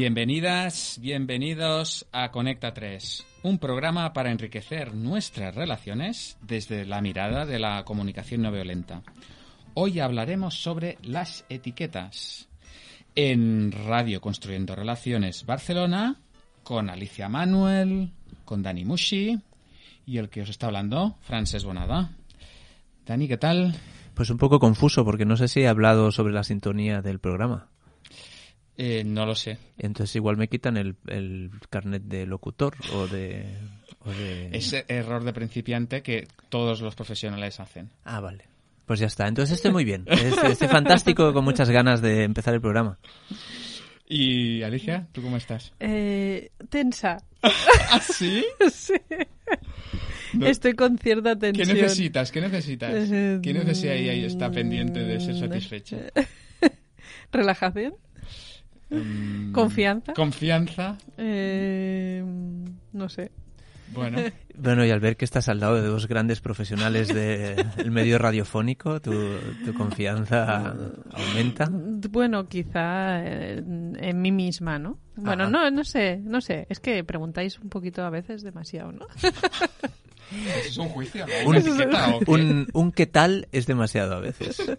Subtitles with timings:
[0.00, 7.58] Bienvenidas, bienvenidos a Conecta 3, un programa para enriquecer nuestras relaciones desde la mirada de
[7.58, 9.02] la comunicación no violenta.
[9.74, 12.48] Hoy hablaremos sobre las etiquetas.
[13.14, 16.16] En Radio Construyendo Relaciones Barcelona,
[16.62, 18.10] con Alicia Manuel,
[18.46, 19.38] con Dani Mushi
[20.06, 22.12] y el que os está hablando, Frances Bonada.
[23.04, 23.74] Dani, ¿qué tal?
[24.14, 27.69] Pues un poco confuso porque no sé si he hablado sobre la sintonía del programa.
[28.82, 29.58] Eh, no lo sé.
[29.76, 33.44] Entonces igual me quitan el, el carnet de locutor o de,
[34.06, 34.48] o de...
[34.56, 37.90] Ese error de principiante que todos los profesionales hacen.
[38.04, 38.46] Ah, vale.
[38.86, 39.28] Pues ya está.
[39.28, 40.04] Entonces estoy muy bien.
[40.06, 42.98] Estoy, estoy fantástico con muchas ganas de empezar el programa.
[44.08, 45.74] Y Alicia, ¿tú cómo estás?
[45.78, 47.18] Eh, tensa.
[47.42, 48.46] ¿Ah, sí?
[48.72, 48.94] sí.
[50.32, 50.46] No.
[50.46, 51.76] Estoy con cierta ¿Qué tensión.
[51.76, 52.32] necesitas?
[52.32, 53.10] ¿Qué necesitas?
[53.42, 55.98] ¿Qué necesidad ahí ahí está pendiente de ser satisfecha?
[57.30, 57.92] Relajación.
[58.90, 60.12] Mm, Confianza.
[60.14, 60.96] Confianza.
[61.16, 62.22] Eh,
[62.92, 63.30] no sé.
[63.92, 64.18] Bueno,
[64.62, 69.00] Bueno, y al ver que estás al lado de dos grandes profesionales del medio radiofónico,
[69.00, 69.12] tu,
[69.64, 70.76] tu confianza
[71.12, 71.66] aumenta.
[71.70, 74.98] Bueno, quizá en mí misma, ¿no?
[75.16, 75.50] Bueno, Ajá.
[75.50, 76.66] no, no sé, no sé.
[76.68, 79.06] Es que preguntáis un poquito a veces demasiado, ¿no?
[79.22, 81.26] ¿eso es un juicio?
[81.26, 81.32] ¿no?
[81.42, 82.30] Un, ¿Una etiqueta o qué?
[82.30, 84.62] un, un qué tal es demasiado a veces.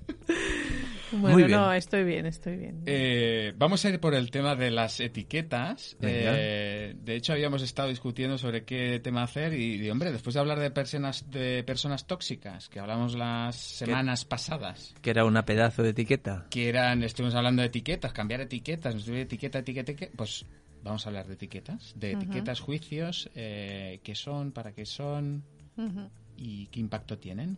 [1.11, 1.51] Bueno, bien.
[1.51, 2.83] no, estoy bien, estoy bien.
[2.85, 5.97] Eh, vamos a ir por el tema de las etiquetas.
[6.01, 10.39] Eh, de hecho, habíamos estado discutiendo sobre qué tema hacer y, y, hombre, después de
[10.39, 15.83] hablar de personas, de personas tóxicas, que hablamos las semanas pasadas, Que era una pedazo
[15.83, 16.45] de etiqueta.
[16.49, 20.45] que eran, estuvimos hablando de etiquetas, cambiar etiquetas, etiqueta, etiqueta, etiqueta, pues
[20.83, 25.43] vamos a hablar de etiquetas, de etiquetas, juicios, eh, qué son, para qué son
[26.37, 27.57] y qué impacto tienen.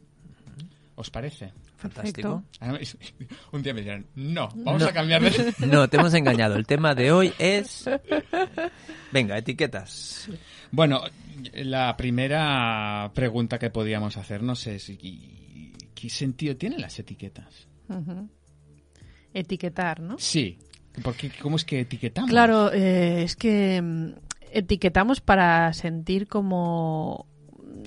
[0.95, 1.51] ¿Os parece?
[1.77, 2.43] Fantástico.
[3.51, 4.87] Un día me dirán, no, vamos No.
[4.87, 5.53] a cambiar de...
[5.67, 6.55] No, te hemos engañado.
[6.55, 7.89] El tema de hoy es...
[9.11, 10.29] Venga, etiquetas.
[10.71, 11.01] Bueno,
[11.53, 17.67] la primera pregunta que podíamos hacernos es ¿y- ¿qué sentido tienen las etiquetas?
[19.33, 20.17] Etiquetar, ¿no?
[20.19, 20.59] Sí,
[21.01, 22.29] porque ¿cómo es que etiquetamos?
[22.29, 24.09] Claro, eh, es que mm,
[24.51, 27.25] etiquetamos para sentir como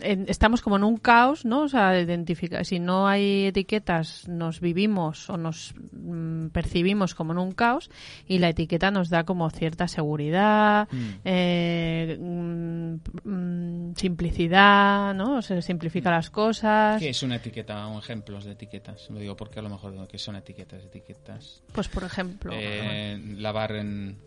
[0.03, 1.63] estamos como en un caos, ¿no?
[1.63, 7.39] O sea, identifica, si no hay etiquetas, nos vivimos o nos mm, percibimos como en
[7.39, 7.91] un caos
[8.27, 11.09] y la etiqueta nos da como cierta seguridad, Mm.
[11.25, 15.43] eh, mm, simplicidad, ¿no?
[15.43, 17.01] Se simplifica las cosas.
[17.01, 17.87] ¿Qué es una etiqueta?
[17.87, 19.09] Un ejemplos de etiquetas.
[19.11, 20.85] Lo digo porque a lo mejor ¿qué son etiquetas?
[20.85, 21.63] Etiquetas.
[21.73, 24.19] Pues por ejemplo, Eh, lavar en,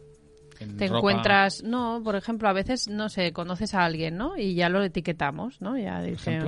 [0.60, 0.98] en te ropa.
[1.00, 4.38] encuentras, no, por ejemplo, a veces, no sé, conoces a alguien, ¿no?
[4.38, 5.78] Y ya lo etiquetamos, ¿no?
[5.78, 6.40] Ya dice,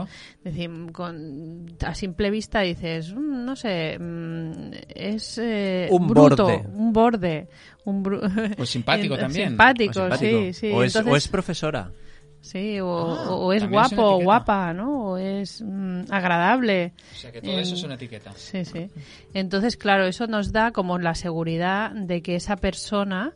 [0.43, 6.63] decim- con, a simple vista dices, "Mm, no sé, mm, es eh, Un bruto, borde.
[6.73, 7.47] un borde,
[7.85, 8.21] un bru-
[8.65, 9.49] simpático también.
[9.49, 10.37] Simpático, O simpático.
[10.39, 10.71] sí, sí.
[10.73, 11.91] o, es, Entonces, o es profesora.
[12.41, 15.11] sí, o, Ah, o- es guapo o guapa, ¿no?
[15.11, 16.93] O es mm, agradable.
[17.13, 18.31] O sea que todo eso es una etiqueta.
[18.35, 18.89] Sí, sí.
[19.33, 23.33] Entonces, claro, eso nos da como la seguridad de que esa persona,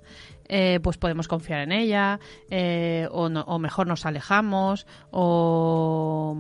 [0.47, 2.19] eh, pues podemos confiar en ella,
[2.49, 6.37] eh, o, no- o mejor nos alejamos, o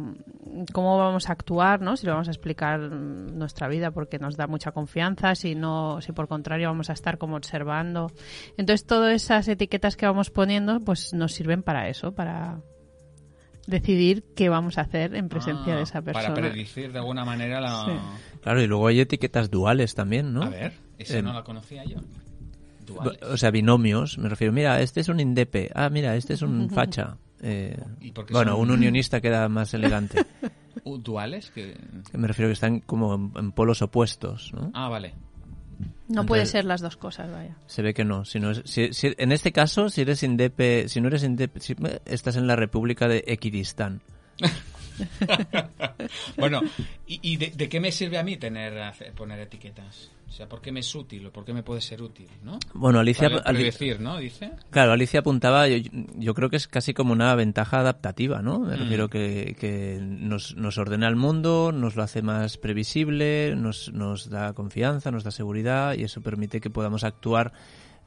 [0.73, 1.97] cómo vamos a actuar, ¿no?
[1.97, 6.11] Si le vamos a explicar nuestra vida porque nos da mucha confianza, si no, si
[6.11, 8.11] por contrario vamos a estar como observando.
[8.57, 12.59] Entonces, todas esas etiquetas que vamos poniendo, pues nos sirven para eso, para
[13.67, 16.33] decidir qué vamos a hacer en presencia Ah, de esa persona.
[16.35, 17.85] Para predecir de alguna manera la...
[17.85, 18.39] Sí.
[18.41, 20.43] Claro, y luego hay etiquetas duales también, ¿no?
[20.43, 21.97] A ver, esa Eh, no la conocía yo.
[22.85, 23.21] Duales.
[23.23, 24.53] O sea, binomios, me refiero.
[24.53, 25.69] Mira, este es un indepe.
[25.75, 27.17] Ah, mira, este es un facha.
[27.41, 30.25] Eh, ¿Y por qué bueno, son- un unionista queda más elegante.
[30.85, 31.49] ¿Duales?
[31.51, 31.77] Que...
[32.13, 34.71] me refiero que están como en, en polos opuestos, ¿no?
[34.73, 35.13] Ah, vale.
[36.07, 37.55] No puede ser las dos cosas, vaya.
[37.67, 38.23] Se ve que no.
[38.25, 41.59] Si no es- si- si- en este caso, si eres indepe, si no eres indepe,
[41.59, 44.01] si- eh, estás en la República de Equidistán.
[46.37, 46.61] bueno,
[47.07, 48.73] ¿y, y de, de qué me sirve a mí tener
[49.15, 50.11] poner etiquetas?
[50.27, 52.59] O sea, ¿por qué me es útil o por qué me puede ser útil, no?
[52.73, 54.17] Bueno, Alicia, Para Ali- predecir, ¿no?
[54.17, 54.51] Dice.
[54.71, 55.77] claro, Alicia apuntaba, yo,
[56.17, 58.59] yo creo que es casi como una ventaja adaptativa, ¿no?
[58.59, 58.79] Me Mm.
[58.79, 64.29] refiero que, que nos, nos ordena el mundo, nos lo hace más previsible, nos, nos
[64.29, 67.53] da confianza, nos da seguridad y eso permite que podamos actuar.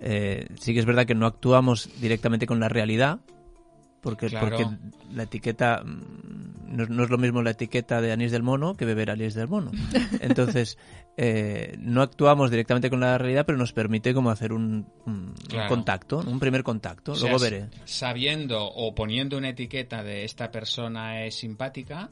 [0.01, 3.19] eh, sí que es verdad que no actuamos directamente con la realidad,
[4.01, 4.49] porque, Claro.
[4.57, 4.77] porque
[5.13, 8.75] la etiqueta mm, no, es- no es lo mismo la etiqueta de anís del mono
[8.75, 9.71] que beber anís del mono.
[10.21, 10.79] Entonces,
[11.17, 15.35] eh, no actuamos directamente con la realidad, pero nos permite como hacer un, un- un
[15.49, 15.69] Claro.
[15.69, 17.13] contacto, un primer contacto.
[17.13, 17.69] O sea, Luego veré.
[17.85, 22.11] Sabiendo o poniendo una etiqueta de esta persona es simpática,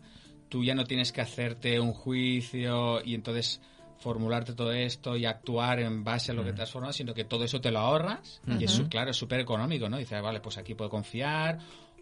[0.48, 3.60] tú ya no tienes que hacerte un juicio y entonces
[3.98, 7.24] formularte todo esto y actuar en base a lo que te has formado, sino que
[7.24, 9.96] todo eso te lo ahorras y es, claro, es súper económico, ¿no?
[9.96, 11.58] Dices, vale, pues aquí puedo confiar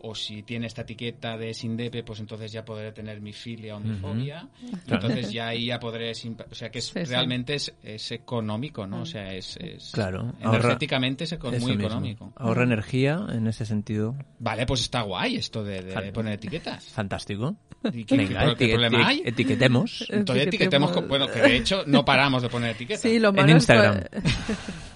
[0.06, 3.81] o si tiene esta etiqueta de Sindepe, pues entonces ya podré tener mi filia o
[3.81, 4.47] mi fobia.
[4.87, 6.12] Entonces ya ahí ya podré...
[6.12, 9.01] O sea que es, realmente es, es, económico, ¿no?
[9.01, 9.59] O sea, es...
[9.93, 10.35] claro.
[10.41, 12.33] Energéticamente es muy económico.
[12.37, 14.15] Ahorra energía en ese sentido.
[14.39, 16.85] Vale, pues está guay esto de, poner etiquetas.
[16.85, 17.56] Fantástico.
[17.91, 18.27] ¿Y qué,
[18.69, 19.23] problema hay?
[19.25, 20.06] Etiquetemos.
[20.11, 21.09] Entonces etiquetemos...
[21.09, 23.01] bueno, que de hecho no paramos de poner etiquetas.
[23.01, 24.05] Sí, lo en Instagram.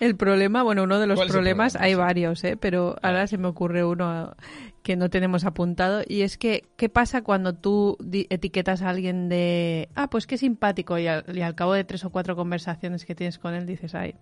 [0.00, 2.56] El problema, bueno, uno de los problemas, hay varios, ¿eh?
[2.56, 4.34] pero ahora se me ocurre uno
[4.82, 9.88] que no tenemos apuntado y es que, ¿qué pasa cuando tú etiquetas a alguien de,
[9.94, 13.54] ah, pues qué simpático y al, cabo de tres o cuatro conversaciones que tienes con
[13.54, 14.14] él dices, ay,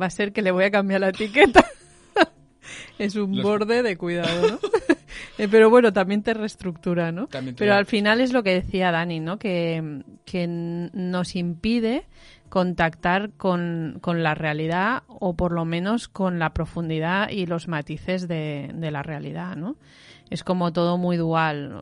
[0.00, 1.64] va a ser que le voy a cambiar la etiqueta?
[2.98, 4.58] es un borde de cuidado, ¿no?
[5.38, 7.28] Eh, pero bueno, también te reestructura, ¿no?
[7.56, 9.38] Pero al final es lo que decía Dani, ¿no?
[9.38, 12.06] Que, que nos impide
[12.48, 18.28] contactar con, con, la realidad o por lo menos con la profundidad y los matices
[18.28, 19.76] de, de la realidad, ¿no?
[20.30, 21.80] Es como todo muy dual,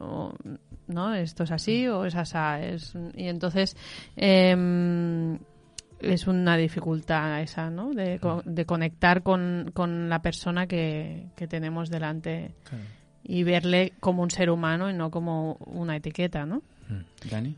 [0.87, 1.15] ¿no?
[1.15, 2.37] Esto es así o es así.
[2.62, 3.77] Es, y entonces
[4.17, 5.39] em,
[6.01, 7.93] es una dificultad esa, ¿no?
[7.93, 12.55] De, de conectar con, con, la persona que, que tenemos delante
[13.25, 16.62] y verle como un ser humano y no como una etiqueta, ¿no?
[17.31, 17.56] Dani.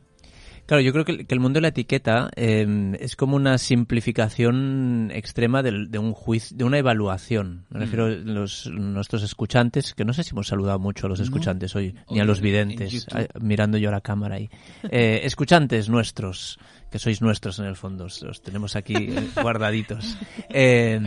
[0.66, 5.62] Claro, yo creo que, el mundo de la etiqueta em, es como una simplificación extrema
[5.62, 7.64] de, un juicio, de una evaluación.
[7.70, 8.24] Me refiero a mm.
[8.24, 12.18] los, nuestros escuchantes, que no sé si hemos saludado mucho a los escuchantes hoy, ni
[12.18, 13.06] a los videntes,
[13.40, 14.50] mirando yo a la cámara ahí.
[14.90, 16.58] Eh, escuchantes nuestros,
[16.96, 20.16] que sois nuestros en el fondo, os tenemos aquí eh, guardaditos.
[20.48, 20.98] Eh,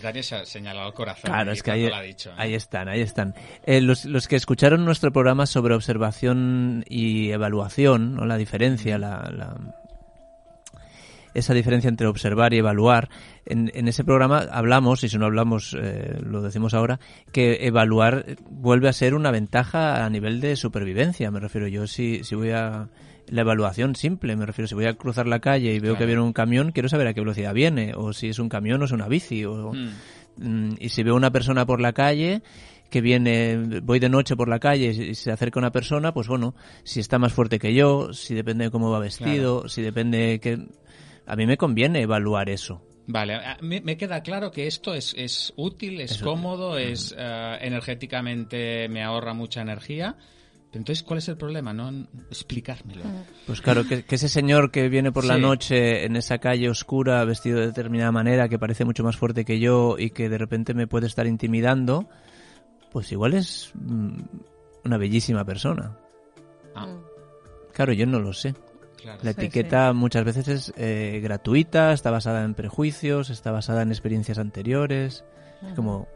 [0.00, 1.24] Dani se ha señalado el corazón.
[1.24, 2.34] Claro, es que ahí, dicho, ¿eh?
[2.36, 3.34] ahí, están, ahí están.
[3.66, 8.26] Eh, los, los, que escucharon nuestro programa sobre observación y evaluación, ¿no?
[8.26, 9.56] la diferencia, la, la
[11.34, 13.08] esa diferencia entre observar y evaluar.
[13.44, 17.00] En, en, ese programa hablamos, y si no hablamos, eh, lo decimos ahora,
[17.32, 21.32] que evaluar vuelve a ser una ventaja a nivel de supervivencia.
[21.32, 22.88] Me refiero yo, si, si voy a
[23.28, 26.20] la evaluación simple, me refiero, si voy a cruzar la calle y veo que viene
[26.20, 28.92] un camión, quiero saber a qué velocidad viene, o si es un camión o es
[28.92, 29.88] una bici, o, hmm.
[30.36, 32.42] mm, y si veo una persona por la calle
[32.90, 36.54] que viene, voy de noche por la calle y se acerca una persona, pues bueno,
[36.84, 40.66] si está más fuerte que yo, si depende de cómo va vestido, si depende que...
[41.26, 42.82] A mí me conviene evaluar eso.
[43.06, 49.02] Vale, me, queda claro que esto es, es útil, es, cómodo, es eh, energéticamente me
[49.02, 50.16] ahorra mucha energía
[50.74, 51.72] entonces, ¿cuál es el problema?
[51.72, 51.90] No
[52.30, 53.04] explicármelo.
[53.04, 53.22] Mm.
[53.46, 57.60] Pues claro, que, ese señor que viene por la noche en esa calle oscura, vestido
[57.60, 60.86] de determinada manera, que parece mucho más fuerte que yo y que de repente me
[60.86, 62.08] puede estar intimidando,
[62.92, 64.20] pues igual es mm,
[64.84, 65.96] una bellísima persona.
[66.74, 66.96] Ah.
[67.72, 68.54] Claro, yo no lo sé.
[69.22, 74.38] La etiqueta muchas veces es eh, gratuita, está basada en prejuicios, está basada en experiencias
[74.38, 75.24] anteriores.
[75.66, 76.08] Es como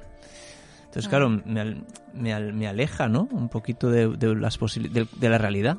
[0.99, 3.29] entonces, claro, me, me, aleja, ¿no?
[3.31, 5.77] Un poquito de, las de, la realidad.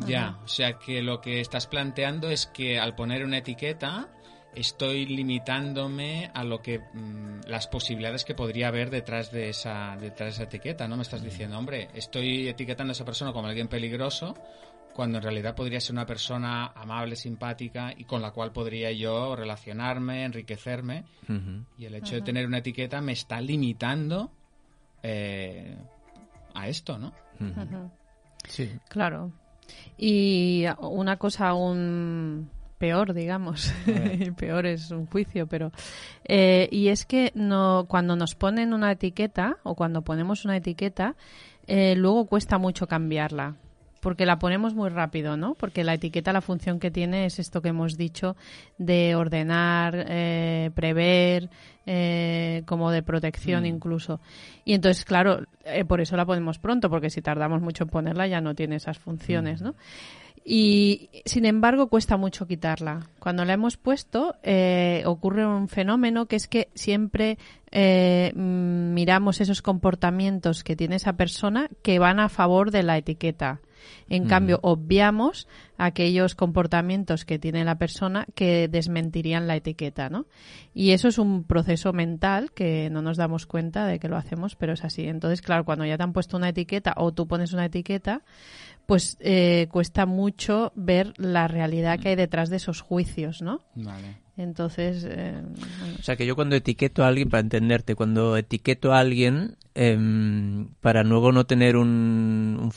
[0.00, 4.08] Ya, o sea que lo que estás planteando es que al poner una etiqueta
[4.56, 10.30] estoy limitándome a lo que mm, las posibilidades que podría haber detrás de esa detrás
[10.30, 10.96] de esa etiqueta, ¿no?
[10.96, 14.34] Me estás diciendo, hombre, estoy etiquetando a esa persona como alguien peligroso
[14.92, 19.36] cuando en realidad podría ser una persona amable, simpática y con la cual podría yo
[19.36, 21.04] relacionarme, enriquecerme.
[21.78, 24.32] Y el hecho de tener una etiqueta me está limitando
[25.02, 25.76] eh,
[26.54, 27.12] a esto, ¿no?
[28.46, 28.70] Sí.
[28.88, 29.32] Claro.
[29.96, 33.74] Y una cosa aún peor, digamos,
[34.36, 35.72] peor es un juicio, pero
[36.24, 41.16] eh, y es que no cuando nos ponen una etiqueta o cuando ponemos una etiqueta,
[41.66, 43.56] eh, luego cuesta mucho cambiarla
[44.00, 45.54] porque la ponemos muy rápido, ¿no?
[45.54, 48.36] Porque la etiqueta, la función que tiene es esto que hemos dicho
[48.78, 51.50] de ordenar, eh, prever,
[51.86, 53.66] eh, como de protección mm.
[53.66, 54.20] incluso.
[54.64, 58.26] Y entonces, claro, eh, por eso la ponemos pronto, porque si tardamos mucho en ponerla
[58.26, 59.64] ya no tiene esas funciones, mm.
[59.64, 59.74] ¿no?
[60.50, 63.00] Y sin embargo cuesta mucho quitarla.
[63.18, 64.34] Cuando la hemos puesto
[65.04, 67.36] ocurre un fenómeno que es que siempre
[67.70, 73.60] mm, miramos esos comportamientos que tiene esa persona que van a favor de la etiqueta.
[74.08, 80.26] En cambio, obviamos aquellos comportamientos que tiene la persona que desmentirían la etiqueta, ¿no?
[80.74, 84.56] Y eso es un proceso mental que no nos damos cuenta de que lo hacemos,
[84.56, 85.04] pero es así.
[85.04, 88.22] Entonces, claro, cuando ya te han puesto una etiqueta o tú pones una etiqueta,
[88.86, 93.60] pues eh, cuesta mucho ver la realidad que hay detrás de esos juicios, ¿no?
[93.74, 94.27] Vale.
[94.38, 98.92] Entonces, eh, bueno, O sea, que yo cuando etiqueto a alguien, para entenderte, cuando etiqueto
[98.94, 102.70] a alguien, em, para luego no tener un,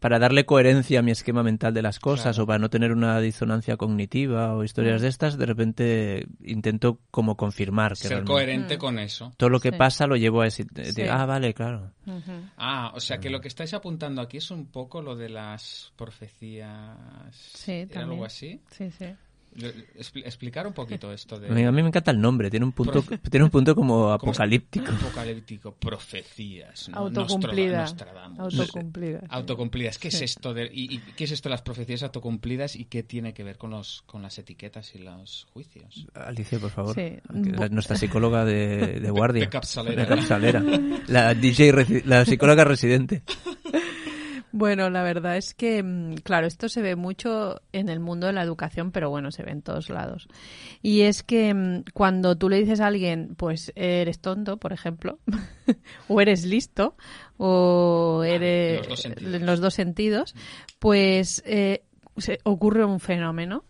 [0.00, 2.44] para darle coherencia a mi esquema mental de las cosas Claro.
[2.44, 7.36] o para no tener una disonancia cognitiva o historias de estas, de repente intento como
[7.36, 9.32] confirmar que Ser coherente con eso.
[9.36, 9.76] todo lo que Sí.
[9.76, 10.64] pasa lo llevo a ese...
[10.70, 11.02] de- Sí.
[11.10, 11.90] ah, vale, claro.
[12.56, 15.92] Ah, o sea que lo que estáis apuntando aquí es un poco lo de las
[15.96, 16.96] profecías.
[17.32, 18.10] Sí, ¿Era también.
[18.12, 18.60] algo así?
[18.70, 19.06] sí, sí.
[19.56, 21.48] Explicar un poquito esto de...
[21.48, 24.90] A mí, me encanta el nombre, tiene un punto, Profe- tiene un punto como apocalíptico.
[24.90, 26.88] Apocalíptico, profecías.
[26.88, 26.98] ¿no?
[26.98, 27.82] Autocumplida.
[27.82, 28.38] Nostradamus.
[28.40, 29.20] Autocumplida.
[29.20, 29.26] sí.
[29.30, 29.98] Autocumplidas.
[29.98, 33.02] ¿Qué es esto de y, y qué es esto de las profecías autocumplidas y qué
[33.02, 36.06] tiene que ver con los con las etiquetas y los juicios?
[36.14, 36.94] Alicia, por favor.
[36.94, 37.12] Sí.
[37.70, 39.42] nuestra psicóloga de, de guardia.
[39.44, 40.02] de capsalera.
[40.02, 40.62] De capsalera.
[41.06, 43.22] La DJ, la psicóloga residente.
[44.56, 48.32] Bueno, la verdad es que, mm, claro, esto se ve mucho en el mundo de
[48.32, 50.28] la educación, pero bueno, se ve en todos lados.
[50.80, 55.18] Y es que mm, cuando tú le dices a alguien, pues eres tonto, por ejemplo,
[56.08, 56.94] o eres listo,
[57.36, 59.34] o eres en los dos sentidos.
[59.34, 60.34] en los dos sentidos,
[60.78, 61.82] pues eh,
[62.16, 63.64] se- ocurre un fenómeno.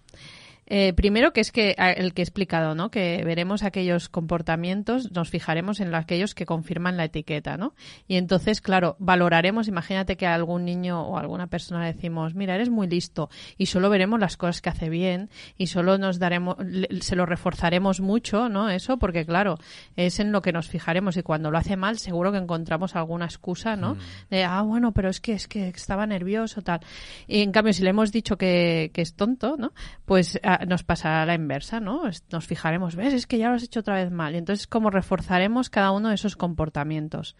[0.66, 2.90] Eh, primero que es que el que he explicado, ¿no?
[2.90, 7.74] Que veremos aquellos comportamientos, nos fijaremos en aquellos que confirman la etiqueta, ¿no?
[8.08, 12.34] Y entonces, claro, valoraremos, imagínate que a algún niño o a alguna persona le decimos,
[12.34, 13.28] mira, eres muy listo,
[13.58, 15.28] y solo veremos las cosas que hace bien,
[15.58, 18.70] y solo nos daremos, le- se lo reforzaremos mucho, ¿no?
[18.70, 19.58] Eso, porque claro,
[19.96, 23.26] es en lo que nos fijaremos, y cuando lo hace mal, seguro que encontramos alguna
[23.26, 23.96] excusa, ¿no?
[24.30, 26.80] De, ah, bueno, pero es que, es que estaba nervioso, tal.
[27.26, 29.72] Y en cambio, si le hemos dicho que, que es tonto, ¿no?
[30.04, 32.02] Pues nos pasará la inversa, ¿no?
[32.30, 34.34] Nos fijaremos, ves, es que ya lo has hecho otra vez mal.
[34.34, 37.36] Y entonces, como reforzaremos cada uno de esos comportamientos.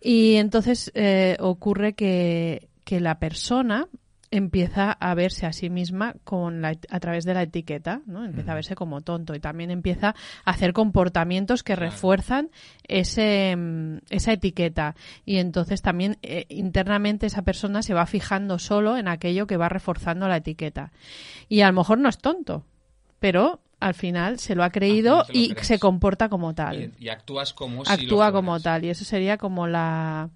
[0.00, 3.88] Y entonces eh, ocurre que, que la persona
[4.36, 8.24] empieza a verse a sí misma con la, a través de la etiqueta, ¿no?
[8.24, 10.14] Empieza a verse como tonto y también empieza
[10.44, 11.90] a hacer comportamientos que Claro.
[11.90, 12.50] refuerzan
[12.88, 13.56] ese,
[14.10, 14.96] esa etiqueta.
[15.24, 19.68] Y entonces también eh, internamente esa persona se va fijando solo en aquello que va
[19.68, 20.90] reforzando la etiqueta.
[21.48, 22.64] Y a lo mejor no es tonto,
[23.20, 25.66] pero al final se lo ha creído lo y crees.
[25.66, 29.04] se comporta como tal Y, y actúas como si lo actúa como tal y eso
[29.04, 30.30] sería como la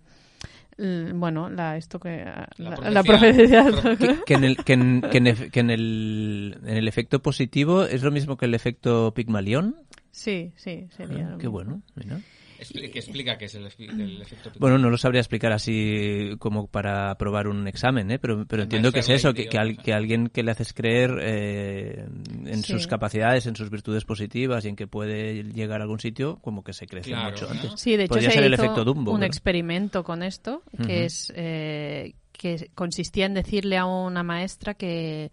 [1.15, 2.25] bueno la esto que
[2.59, 3.65] la, profecía.
[3.65, 6.77] la profecía Que, que en, el, que, en, que en ef- que en el, en
[6.77, 9.75] el efecto positivo es lo mismo que el efecto Pigmalión.
[10.13, 12.21] sí sí sería Ah, qué bueno, mira.
[12.59, 16.67] Expli- que explica qué es el, el efecto Bueno, no lo sabría explicar así como
[16.67, 18.19] para aprobar un examen, ¿eh?
[18.19, 21.19] pero, pero En entiendo que es eso, que, al- que alguien que le haces creer
[21.23, 22.07] eh,
[22.47, 22.73] en Sí.
[22.73, 26.65] sus capacidades, en sus virtudes positivas y en que puede llegar a algún sitio, como
[26.65, 27.53] que se crece Claro, mucho ¿no?
[27.53, 27.73] antes.
[27.81, 29.13] sí de hecho Podría se ser el hizo efecto Dumbo.
[29.13, 35.31] un experimento con esto que es eh, que consistía en decirle a una maestra que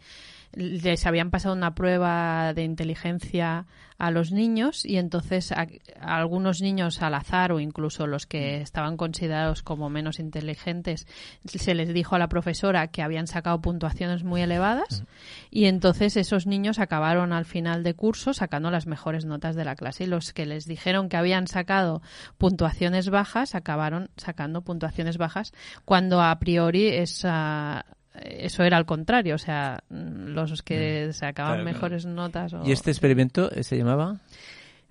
[0.56, 3.66] les habían pasado una prueba de inteligencia
[3.98, 5.68] a los niños y entonces a,
[6.02, 11.08] a algunos niños al azar o incluso los que estaban considerados como menos inteligentes
[11.46, 15.06] se les dijo a la profesora que habían sacado puntuaciones muy elevadas
[15.50, 19.76] y entonces esos niños acabaron al final de curso sacando las mejores notas de la
[19.76, 22.02] clase y los que les dijeron que habían sacado
[22.38, 25.54] puntuaciones bajas acabaron sacando puntuaciones bajas
[25.86, 27.86] cuando a priori esa
[28.24, 31.74] eso era al contrario, o sea, mm, los que sacaban Claro, claro.
[31.76, 32.54] mejores notas.
[32.54, 34.18] o- ¿Y este experimento se llamaba?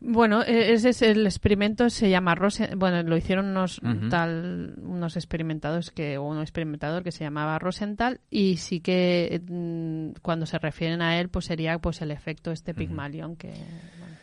[0.01, 4.09] Bueno, e- ese es el experimento, se llama Rosen, bueno, lo hicieron unos Ujú.
[4.11, 10.21] tal, unos experimentados que, o un experimentador que se llamaba Rosenthal y sí que mm,
[10.21, 14.15] cuando se refieren a él, pues sería pues el efecto este Pygmalion que, bueno,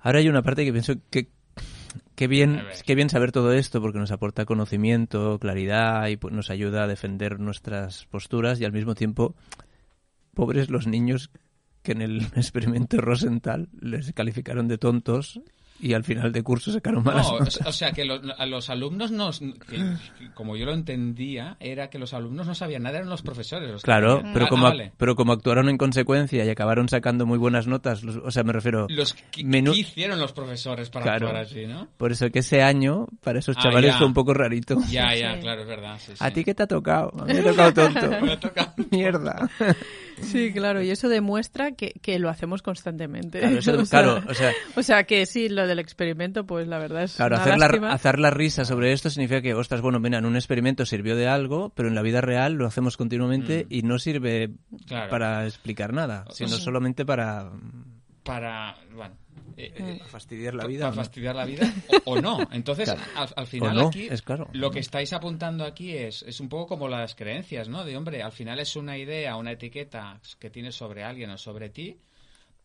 [0.00, 1.28] Ahora hay una parte que pienso que
[2.16, 6.50] qué bien, qué bien saber todo esto porque nos aporta conocimiento, claridad y pues, nos
[6.50, 9.36] ayuda a defender nuestras posturas y al mismo tiempo
[10.34, 11.30] pobres los niños
[11.82, 15.40] que en el experimento Rosenthal les calificaron de tontos
[15.80, 17.54] y al final de curso sacaron malas No, o notas.
[17.54, 19.76] sea- o sea que lo- a los alumnos no, que-
[20.18, 23.70] que como yo lo entendía, era que los alumnos no sabían nada, eran los profesores.
[23.70, 24.32] los que Claro, sabían.
[24.32, 24.92] pero Ah, como, ah, vale.
[24.96, 28.52] pero como actuaron en consecuencia y acabaron sacando muy buenas notas, los- o sea, me
[28.52, 28.86] refiero...
[28.88, 31.26] Los que, menú- ¿qué hicieron los profesores para Claro.
[31.28, 31.88] actuar así, ¿no?
[31.96, 33.98] Por eso que ese año, para esos Ah, chavales, ya.
[33.98, 34.78] fue un poco rarito.
[34.90, 35.40] Ya, ya, Sí.
[35.40, 35.98] claro, es verdad.
[35.98, 36.18] sí, sí.
[36.20, 37.12] ¿A ti qué te ha tocado?
[37.20, 38.00] A mí me ha tocado tonto.
[38.26, 38.72] Me ha tocado.
[38.90, 39.48] Mierda.
[40.22, 43.40] Sí, claro, y eso demuestra que, que lo hacemos constantemente.
[43.40, 46.66] Claro, eso- O sea, claro, o sea, o sea que sí, lo del experimento, pues
[46.68, 47.92] la verdad es Claro, una hacer la, lástima.
[47.92, 51.28] hacer la risa sobre esto significa que, ostras, bueno, mira, en un experimento sirvió de
[51.28, 54.76] algo, pero en la vida real lo hacemos continuamente y no sirve Mm.
[54.86, 55.10] Claro.
[55.10, 56.62] para explicar nada, sino Sí.
[56.62, 57.50] solamente para,
[58.22, 59.14] Para, bueno,
[59.56, 60.84] eh, eh, para fastidiar la vida.
[60.86, 61.02] para ¿no?
[61.02, 61.72] fastidiar la vida
[62.06, 62.38] o, o no.
[62.52, 63.02] Entonces, Claro.
[63.14, 64.48] al, al final no, aquí es claro.
[64.52, 67.84] lo que estáis apuntando aquí es, es un poco como las creencias, ¿no?
[67.84, 71.68] De, hombre, al final es una idea, una etiqueta que tienes sobre alguien o sobre
[71.70, 71.96] ti,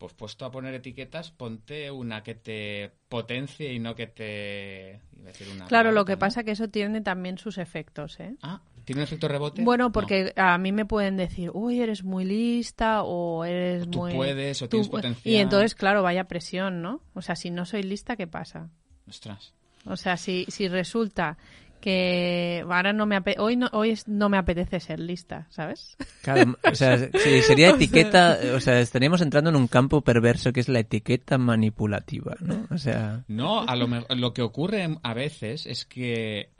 [0.02, 5.00] pues puesto a poner etiquetas, ponte una que te potencie y no que te...
[5.12, 6.18] decir una Claro, lo que ¿no?
[6.18, 8.34] pasa que eso tiene también sus efectos, ¿eh?
[8.42, 9.62] Ah, ¿tiene un efecto rebote?
[9.62, 9.92] Bueno, No.
[9.92, 14.12] porque a mí me pueden decir, uy, eres muy lista o eres Tú muy...
[14.14, 14.90] puedes o tú tienes pu-".
[14.90, 15.32] potencial.
[15.34, 17.00] Y entonces, claro, vaya presión, ¿no?
[17.14, 18.70] O sea, si no soy lista, ¿qué pasa?
[19.08, 19.54] Ostras.
[19.84, 21.38] O sea, si, si resulta
[21.82, 25.96] que ahora no me ape- hoy no hoy no me apetece ser lista, ¿sabes?
[26.22, 30.60] Claro, o sea, sí, sería etiqueta, o sea, estaríamos entrando en un campo perverso que
[30.60, 32.66] es la etiqueta manipulativa, ¿no?
[32.70, 36.50] O sea, No, a lo, lo que ocurre a veces es que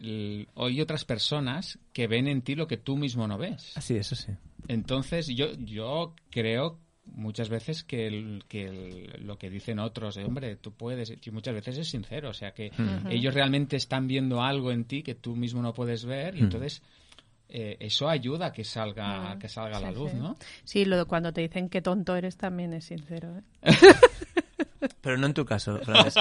[0.56, 3.72] hay otras personas que ven en ti lo que tú mismo no ves.
[3.76, 4.32] así, eso sí.
[4.68, 6.78] Entonces, yo, yo creo
[7.14, 11.30] muchas veces que, el- que el- lo que dicen otros, de, hombre, tú puedes, y
[11.30, 12.70] muchas veces es sincero, o sea que
[13.10, 16.82] ellos realmente están viendo algo en ti que tú mismo no puedes ver y entonces
[17.54, 20.16] eh, eso ayuda a que salga, que salga a la luz, sí.
[20.16, 20.36] ¿no?
[20.64, 23.42] Sí, lo de cuando te dicen que tonto eres también es sincero, ¿eh?
[25.00, 26.14] Pero no en tu caso, Frances.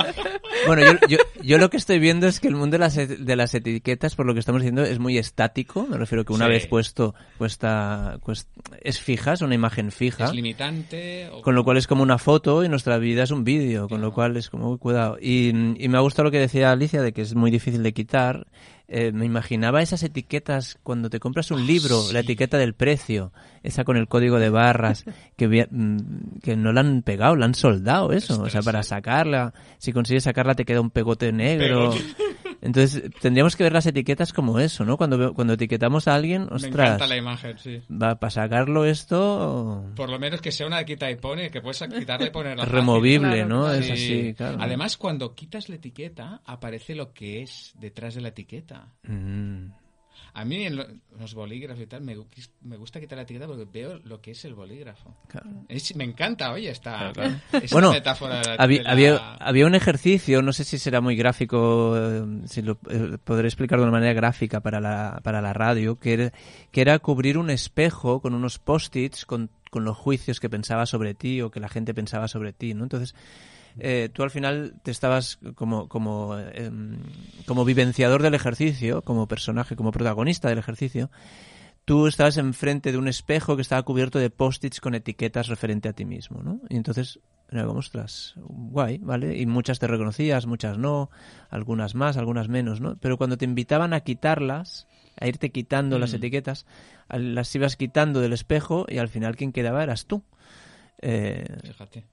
[0.67, 3.35] Bueno, yo, yo, yo lo que estoy viendo es que el mundo de las, de
[3.35, 5.85] las etiquetas, por lo que estamos diciendo, es muy estático.
[5.89, 6.51] Me refiero que una Sí.
[6.51, 8.47] vez puesto, cuesta, cuest-
[8.81, 10.25] es fija, es una imagen fija.
[10.25, 11.29] Es limitante.
[11.31, 14.01] o- Con lo cual es como una foto y nuestra vida es un vídeo, con
[14.01, 15.17] lo cual es como, cuidado.
[15.19, 15.49] Y,
[15.83, 18.47] y me ha gustado lo que decía Alicia de que es muy difícil de quitar.
[18.93, 23.31] Eh, me imaginaba esas etiquetas cuando te compras un libro, la etiqueta del precio,
[23.63, 25.05] esa con el código de barras,
[25.37, 28.41] que, mm, que no la han pegado, la han soldado eso.
[28.41, 31.93] o sea, para sacarla, si consigues sacarla te queda un pegote negro.
[32.61, 34.95] Entonces, tendríamos que ver las etiquetas como eso, ¿no?
[34.95, 37.81] Cuando, veo- cuando etiquetamos a alguien, Me ostras, encanta la imagen, sí.
[37.91, 41.81] va para sacarlo esto Por lo menos que sea una quita y pone, que puedes
[41.81, 42.65] quitarla y ponerla.
[42.65, 43.61] removible, Claro, ¿no?
[43.63, 43.79] claro.
[43.79, 43.91] Es Sí.
[43.93, 44.57] así, claro.
[44.61, 48.89] Además, cuando quitas la etiqueta, aparece lo que es detrás de la etiqueta.
[49.07, 49.65] Mm.
[50.33, 50.87] A mí en lo-
[51.19, 52.15] los bolígrafos y tal me,
[52.61, 55.13] me gusta quitar la etiqueta porque veo lo que es el bolígrafo.
[55.27, 55.49] Claro.
[55.67, 57.35] Es- me encanta, oye, esta, Claro,
[57.71, 61.01] Bueno, metáfora de la- había, de la- había, había un ejercicio, no sé si será
[61.01, 65.41] muy gráfico, eh, si lo eh, podré explicar de una manera gráfica para la, para
[65.41, 66.33] la radio, que era,
[66.71, 71.13] que era cubrir un espejo con unos post-its con, con los juicios que pensaba sobre
[71.13, 72.83] ti o que la gente pensaba sobre ti, ¿no?
[72.83, 73.15] Entonces,
[73.79, 76.97] eh, tú al final te estabas como, como, em,
[77.45, 81.09] como vivenciador del ejercicio, como personaje, como protagonista del ejercicio,
[81.85, 85.93] tú estabas enfrente de un espejo que estaba cubierto de post-its con etiquetas referente a
[85.93, 86.61] ti mismo, ¿no?
[86.69, 89.37] Y entonces era como, ostras, guay, ¿vale?
[89.37, 91.09] Y muchas te reconocías, muchas no,
[91.49, 92.95] algunas más, algunas menos, ¿no?
[92.97, 94.87] Pero cuando te invitaban a quitarlas,
[95.19, 96.15] a irte quitando las Mm.
[96.15, 96.65] etiquetas,
[97.09, 100.23] las ibas quitando del espejo y al final quien quedaba eras tú.
[101.01, 102.05] Eh, Fíjate.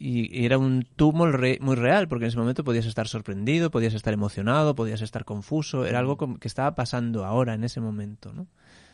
[0.00, 3.70] Y, era un tú muy, re- muy real, porque en ese momento podías estar sorprendido,
[3.70, 8.32] podías estar emocionado, podías estar confuso, era algo que estaba pasando ahora, en ese momento,
[8.32, 8.46] ¿no?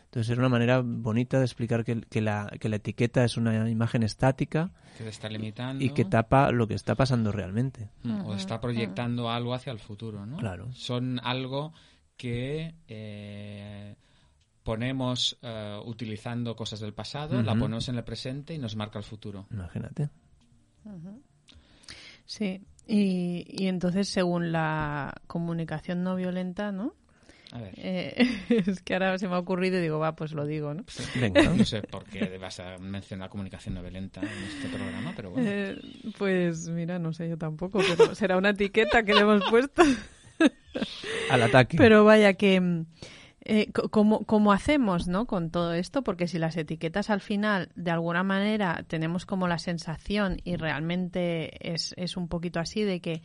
[0.05, 3.69] Entonces era una manera bonita de explicar que, que la, que la etiqueta es una
[3.69, 5.83] imagen estática Que te está limitando.
[5.83, 7.89] y que tapa lo que está pasando realmente.
[8.03, 10.37] Mm, O está proyectando algo hacia el futuro, ¿no?
[10.37, 10.69] Claro.
[10.73, 11.73] Son algo
[12.15, 13.95] que eh,
[14.63, 17.61] ponemos eh, utilizando cosas del pasado, la Ujú.
[17.61, 19.45] ponemos en el presente y nos marca el futuro.
[19.51, 20.09] Imagínate.
[22.25, 22.61] Sí.
[22.87, 26.93] Y, y entonces, según la comunicación no violenta, ¿no?
[27.51, 27.73] A ver.
[27.77, 28.15] Eh,
[28.49, 30.83] es que ahora se me ha ocurrido y digo, va, pues lo digo, ¿no?
[31.19, 31.43] Venga.
[31.43, 35.49] No sé por qué vas a mencionar comunicación no violenta en este programa, pero bueno.
[35.49, 35.79] Eh,
[36.17, 39.83] pues mira, no sé yo tampoco, pero será una etiqueta que le hemos puesto.
[41.29, 41.77] Al ataque.
[41.77, 42.85] Pero vaya que...
[43.49, 45.25] eh, ¿cómo, cómo hacemos ¿no?
[45.25, 46.01] con todo esto?
[46.03, 51.73] Porque si las etiquetas al final, de alguna manera, tenemos como la sensación, y realmente
[51.73, 53.21] es, es un poquito así, de que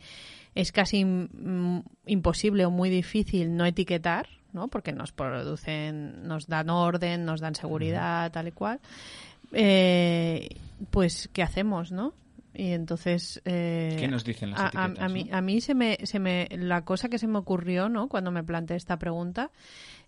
[0.55, 4.69] es casi mm, imposible o muy difícil no etiquetar, ¿no?
[4.69, 8.79] porque nos producen, nos dan orden, nos dan seguridad, tal y cual,
[9.51, 10.49] eh,
[10.91, 11.91] pues ¿qué hacemos?
[11.91, 12.13] no?
[12.55, 13.41] Y entonces...
[13.45, 14.99] eh, ¿Qué nos dicen las a, a- etiquetas?
[14.99, 15.37] a mí, no?
[15.37, 18.07] a mí se me, se me, la cosa que se me ocurrió, ¿no?
[18.07, 19.49] Cuando me planteé esta pregunta,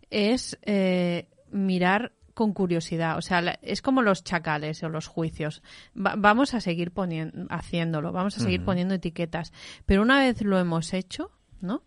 [0.09, 3.17] es eh, mirar con curiosidad.
[3.17, 5.63] O sea, es como los chacales o los juicios.
[5.95, 9.53] Va- vamos a seguir poniendo, haciéndolo, vamos a seguir poniendo etiquetas.
[9.85, 11.83] Pero una vez lo hemos hecho, ¿no?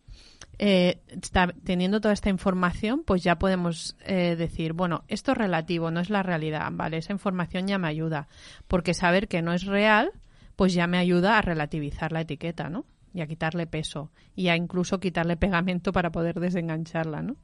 [0.58, 5.90] Eh, está- teniendo toda esta información, pues ya podemos eh, decir, bueno, esto es relativo,
[5.90, 6.96] no es la realidad, ¿vale?
[6.96, 8.26] Esa información ya me ayuda,
[8.66, 10.10] porque saber que no es real,
[10.56, 12.86] pues ya me ayuda a relativizar la etiqueta, ¿no?
[13.14, 17.36] Y a quitarle peso, y a incluso quitarle pegamento para poder desengancharla, ¿no?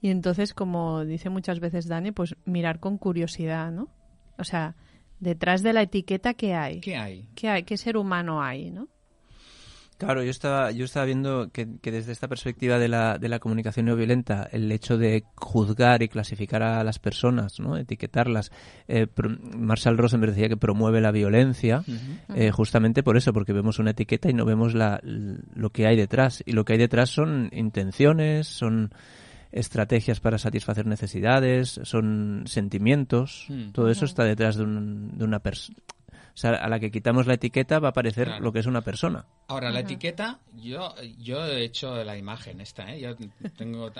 [0.00, 3.88] Y entonces, como dice muchas veces Dani, pues mirar con curiosidad, ¿no?
[4.38, 4.74] O sea,
[5.20, 6.80] detrás de la etiqueta, ¿qué hay?
[6.80, 7.28] ¿Qué hay?
[7.34, 7.62] ¿Qué hay?
[7.62, 8.88] ¿Qué ser humano hay, no?
[10.04, 13.86] Claro, yo estaba, yo estaba viendo que, desde esta perspectiva de la, de la comunicación
[13.86, 17.76] no violenta, el hecho de juzgar y clasificar a las personas, ¿no?
[17.76, 18.50] etiquetarlas,
[18.88, 19.06] eh,
[19.56, 21.84] Marshall Rosenberg decía que promueve la violencia,
[22.34, 25.96] eh, justamente por eso, porque vemos una etiqueta y no vemos la, lo que hay
[25.96, 26.42] detrás.
[26.46, 28.90] Y lo que hay detrás son intenciones, son
[29.52, 33.70] estrategias para satisfacer necesidades, son sentimientos, mm.
[33.70, 35.76] todo eso está detrás de, de una persona
[36.34, 38.80] o sea, a la que quitamos la etiqueta va a aparecer lo que es una
[38.80, 39.26] persona.
[39.48, 43.00] Ahora, la etiqueta, yo, yo he hecho la imagen esta, ¿eh?
[43.00, 43.16] Yo
[43.56, 43.90] tengo,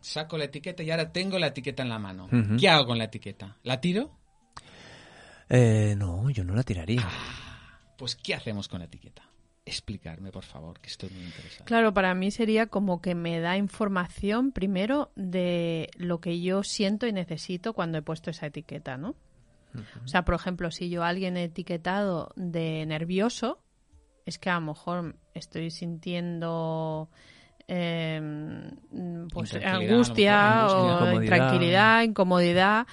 [0.00, 2.28] saco la etiqueta y ahora tengo la etiqueta en la mano.
[2.58, 3.56] ¿Qué hago con la etiqueta?
[3.62, 4.10] ¿La tiro?
[5.48, 7.02] Eh, no, yo no la tiraría.
[7.04, 9.22] Ah, pues, ¿qué hacemos con la etiqueta?
[9.66, 11.64] explicarme, por favor, que estoy muy interesado.
[11.64, 17.08] Claro, para mí sería como que me da información primero de lo que yo siento
[17.08, 19.16] y necesito cuando he puesto esa etiqueta, ¿no?
[20.04, 23.60] O sea, por ejemplo, si yo a alguien he etiquetado de nervioso,
[24.26, 27.08] es que a lo mejor estoy sintiendo
[27.68, 28.70] em,
[29.32, 32.86] pues angustia, o intranquilidad, incomodidad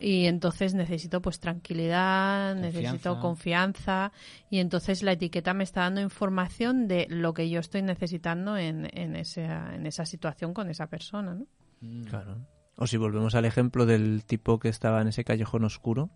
[0.00, 4.12] y entonces necesito pues tranquilidad, necesito confianza
[4.50, 8.88] y entonces la etiqueta me está dando información de lo que yo estoy necesitando en,
[8.92, 11.46] en, esa, en esa situación con esa persona, ¿no?
[11.80, 12.04] Mm.
[12.04, 12.36] Claro.
[12.80, 16.08] O si volvemos al ejemplo del tipo que estaba en ese callejón oscuro,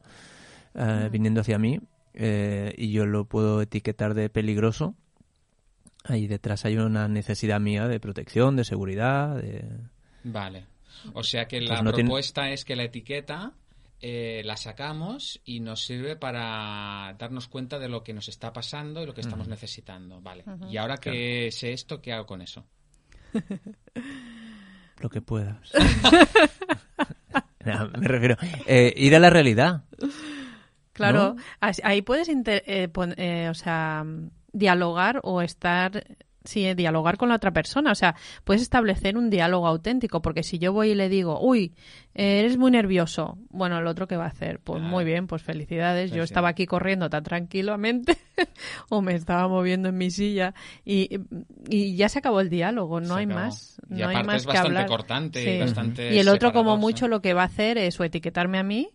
[0.75, 1.79] eh, viniendo hacia mí,
[2.15, 4.95] eh, y yo lo puedo etiquetar de peligroso,
[6.05, 9.37] ahí detrás hay una necesidad mía de protección, de seguridad.
[9.37, 9.63] De...
[10.23, 10.65] Vale.
[11.13, 13.53] O sea que la propuesta es que la etiqueta
[14.01, 19.03] eh, la sacamos y nos sirve para darnos cuenta de lo que nos está pasando
[19.03, 20.23] y lo que estamos necesitando.
[20.23, 20.45] Vale.
[20.71, 22.65] Y ahora que sé esto, ¿qué hago con eso?
[25.01, 25.73] lo que puedas.
[27.99, 28.37] me refiero.
[28.67, 29.85] Eh, ir a la realidad.
[30.93, 32.29] Claro, ahí puedes
[32.67, 34.05] eh, eh, o sea,
[34.53, 36.05] dialogar o estar
[36.45, 37.91] sí, dialogar con la otra persona.
[37.91, 41.73] O sea, puedes establecer un diálogo auténtico, porque si yo voy y le digo, uy,
[42.15, 46.13] eres muy nervioso, bueno, el otro que va a hacer, pues muy bien, pues felicidades.
[46.13, 48.17] yo estaba aquí corriendo tan tranquilamente
[48.89, 50.55] o me estaba moviendo en mi silla
[50.85, 51.19] y,
[51.69, 53.81] y ya se acabó el diálogo, no hay más.
[53.89, 56.15] No hay más es bastante cortante y bastante.
[56.15, 58.91] Y el otro, como mucho, lo que va a hacer es o etiquetarme a mí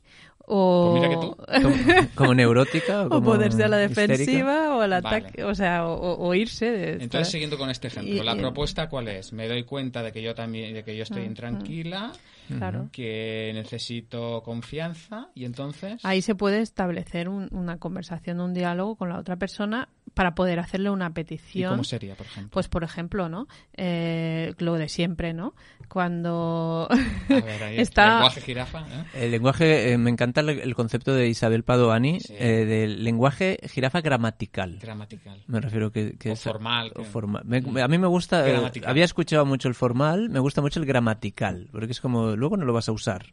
[0.52, 6.34] o pues como, neurótica o, ponerse a la defensiva o al ataque o sea o,
[6.34, 10.24] irse entonces siguiendo con este ejemplo la propuesta cuál es me doy cuenta de que
[10.24, 12.12] yo también de que yo estoy intranquila
[12.48, 12.90] claro.
[12.92, 19.20] que necesito confianza y entonces ahí se puede establecer una conversación un diálogo con la
[19.20, 19.88] otra persona
[20.20, 21.72] para poder hacerle una petición.
[21.72, 22.52] ¿Y cómo sería, por ejemplo?
[22.52, 23.48] Pues, por ejemplo, ¿no?
[23.72, 25.54] Eh, lo de siempre, ¿no?
[25.88, 26.90] Cuando
[27.70, 28.04] está...
[28.04, 28.80] ¿El lenguaje jirafa?
[28.82, 29.06] ¿eh?
[29.14, 34.78] El lenguaje, eh, me encanta el, concepto de Isabel Padoani del lenguaje jirafa gramatical.
[34.82, 35.42] Gramatical.
[35.48, 36.42] Me refiero que, que es...
[36.42, 36.92] Formal.
[37.10, 37.46] formal.
[37.82, 38.44] a mí me gusta...
[38.88, 42.66] había escuchado mucho el formal, me gusta mucho el gramatical, porque es como, luego no
[42.66, 43.28] lo vas a usar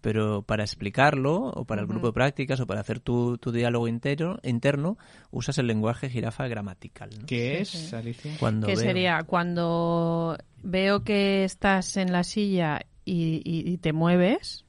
[0.00, 3.88] pero para explicarlo o para el grupo de prácticas o para hacer tu, tu diálogo
[3.88, 4.96] interno, interno
[5.30, 7.10] usas el lenguaje jirafa gramatical.
[7.26, 8.32] ¿Qué es, Alicia?
[8.38, 9.22] Cuando ¿Qué sería?
[9.24, 14.64] Cuando veo que estás en la silla y, te mueves,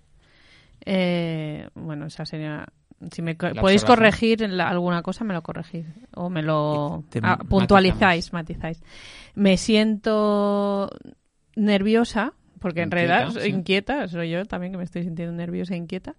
[0.85, 2.65] eh, bueno, esa sería...
[3.11, 8.83] Si me podéis corregir alguna cosa, me lo corregís o me lo ah, puntualizáis, matizáis.
[9.35, 10.89] Me siento
[11.55, 16.15] nerviosa porque en realidad inquieta, soy yo también que me estoy sintiendo nerviosa e inquieta.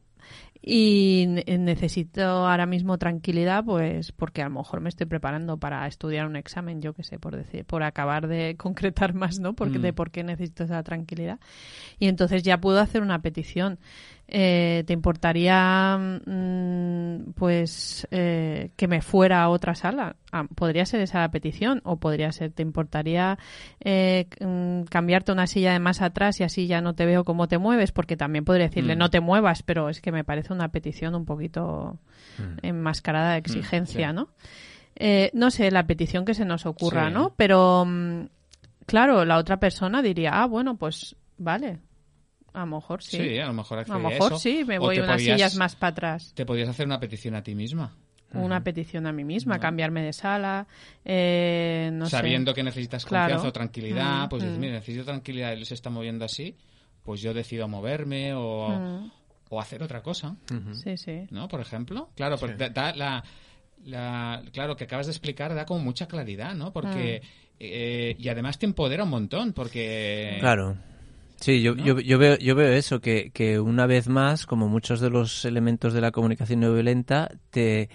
[0.62, 6.26] Y necesito ahora mismo tranquilidad, pues porque a lo mejor me estoy preparando para estudiar
[6.26, 9.54] un examen, yo qué sé, por decir, por acabar de concretar más, ¿no?
[9.54, 9.94] Porque de mm.
[9.94, 11.40] por qué necesito esa tranquilidad.
[11.98, 13.78] Y entonces ya puedo hacer una petición.
[14.32, 20.14] Eh, ¿Te importaría, mm, pues, eh, que me fuera a otra sala?
[20.30, 23.40] Ah, podría ser esa la petición, o podría ser, ¿te importaría
[23.80, 27.48] eh, mm, cambiarte una silla de más atrás y así ya no te veo cómo
[27.48, 27.90] te mueves?
[27.90, 31.24] Porque también podría decirle, no te muevas, pero es que me parece una petición un
[31.24, 31.98] poquito
[32.38, 32.66] mm.
[32.66, 34.28] enmascarada de mm, exigencia, ¿no?
[34.94, 37.34] Eh, no sé, la petición que se nos ocurra, ¿no?
[37.36, 38.26] Pero, mm,
[38.86, 41.80] claro, la otra persona diría, ah, bueno, pues vale,
[42.52, 43.16] a lo mejor sí.
[43.16, 46.32] Sí, a lo mejor, a lo mejor sí, me voy unas sillas más para atrás.
[46.34, 47.96] Te podías hacer una petición a ti misma.
[48.32, 50.68] Una petición a mí misma, cambiarme de sala,
[51.04, 55.66] eh, no Sabiendo que necesitas confianza o tranquilidad, pues dices, mira, necesito tranquilidad y él
[55.66, 56.56] se está moviendo así,
[57.02, 59.10] pues yo decido moverme o,
[59.48, 60.36] o hacer otra cosa.
[60.72, 61.26] Sí, sí.
[61.30, 61.48] ¿No?
[61.48, 62.10] Por ejemplo.
[62.14, 63.24] Claro, da, la,
[63.84, 66.72] la, claro, que acabas de explicar da como mucha claridad, ¿no?
[66.72, 67.22] Porque.
[67.22, 67.50] Mm.
[67.62, 70.36] Eh, y además te empodera un montón, porque.
[70.40, 70.78] Claro.
[71.40, 75.00] Sí, yo, yo, yo, veo, yo veo eso, que, que una vez más, como muchos
[75.00, 77.88] de los elementos de la comunicación no violenta, te,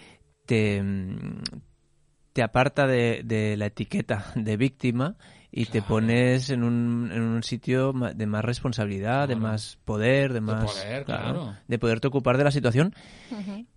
[0.47, 0.81] te,
[2.33, 5.17] te aparta de, de la etiqueta de víctima
[5.57, 10.33] y te pones en un, en un sitio ma- de más responsabilidad, de más poder,
[10.33, 11.55] de más poder, claro.
[11.65, 12.93] de poderte ocupar de la situación,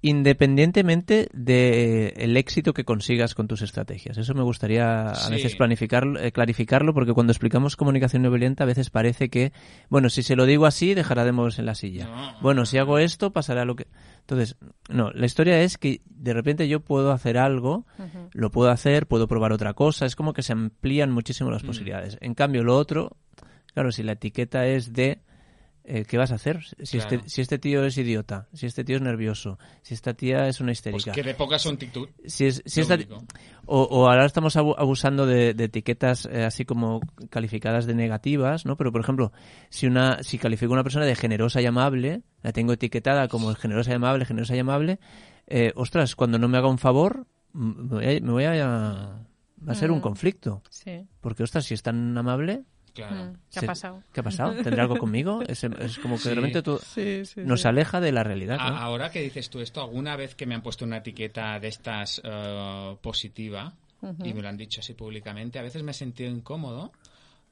[0.02, 4.18] independientemente de el éxito que consigas con tus estrategias.
[4.18, 8.66] Eso me gustaría a veces planificar, eh, clarificarlo, porque cuando explicamos comunicación no violenta a
[8.66, 9.52] veces parece que,
[9.88, 12.06] bueno, si se lo digo así, dejará de moverse en la silla.
[12.06, 12.40] No.
[12.40, 13.86] Bueno, si hago esto, pasará lo que...
[14.28, 14.56] Entonces,
[14.90, 17.86] no, la historia es que de repente yo puedo hacer algo,
[18.34, 21.52] lo puedo hacer, puedo probar otra cosa, es como que se amplían muchísimo Mm.
[21.54, 22.18] las posibilidades.
[22.20, 23.16] En cambio, lo otro,
[23.72, 25.22] claro, si la etiqueta es de...
[25.90, 26.62] eh, ¿Qué vas a hacer?
[26.82, 27.16] Si, Claro.
[27.16, 30.60] este, si este tío es idiota, si este tío es nervioso, si esta tía es
[30.60, 31.12] una Pues histérica.
[31.12, 32.08] que de poca actitud.
[32.26, 32.98] Si es, si esta-
[33.66, 38.66] o, o ahora estamos abu- abusando de, de etiquetas eh, así como calificadas de negativas,
[38.66, 38.76] ¿no?
[38.76, 39.32] Pero, por ejemplo,
[39.70, 43.54] si una si califico a una persona de generosa y amable, la tengo etiquetada como
[43.54, 44.98] generosa y amable, generosa y amable,
[45.46, 48.20] eh, ostras, cuando no me haga un favor, me voy a...
[48.20, 49.24] me voy a-
[49.66, 50.62] va a ser un conflicto.
[50.70, 51.08] Sí.
[51.20, 52.62] Porque, ostras, si es tan amable,
[53.06, 53.24] Claro.
[53.32, 53.36] Mm.
[53.52, 54.02] ¿Qué ha pasado?
[54.12, 54.54] ¿qué ha pasado?
[54.62, 55.40] ¿Tendrá algo conmigo?
[55.46, 56.28] Es, es como que Sí.
[56.30, 57.40] de repente tú- Sí, sí.
[57.44, 58.58] nos aleja de la realidad.
[58.60, 62.20] Ahora que dices tú esto, alguna vez que me han puesto una etiqueta de estas
[62.24, 63.72] eh, positiva
[64.24, 66.92] y me lo han dicho así públicamente, a veces me he sentido incómodo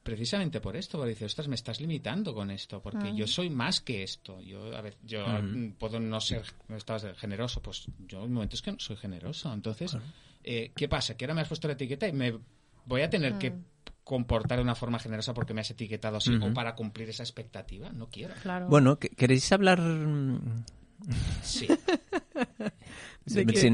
[0.03, 3.81] precisamente por esto, porque dices, ostras, me estás limitando con esto, porque yo soy más
[3.81, 4.39] que esto.
[4.41, 8.61] Yo, a ver, yo mm, puedo no ser, no estabas generoso, pues yo en momentos
[8.61, 9.51] que no soy generoso.
[9.51, 9.97] Entonces,
[10.45, 11.17] eh, ¿qué pasa?
[11.17, 12.37] Que ahora me has puesto la etiqueta y me
[12.85, 13.53] voy a tener que
[14.07, 17.89] comportar de una forma generosa porque me has etiquetado así o para cumplir esa expectativa.
[17.91, 18.33] No quiero.
[18.41, 18.67] Claro.
[18.69, 19.79] Bueno, ¿que- ¿queréis hablar...?
[21.43, 21.67] Sí.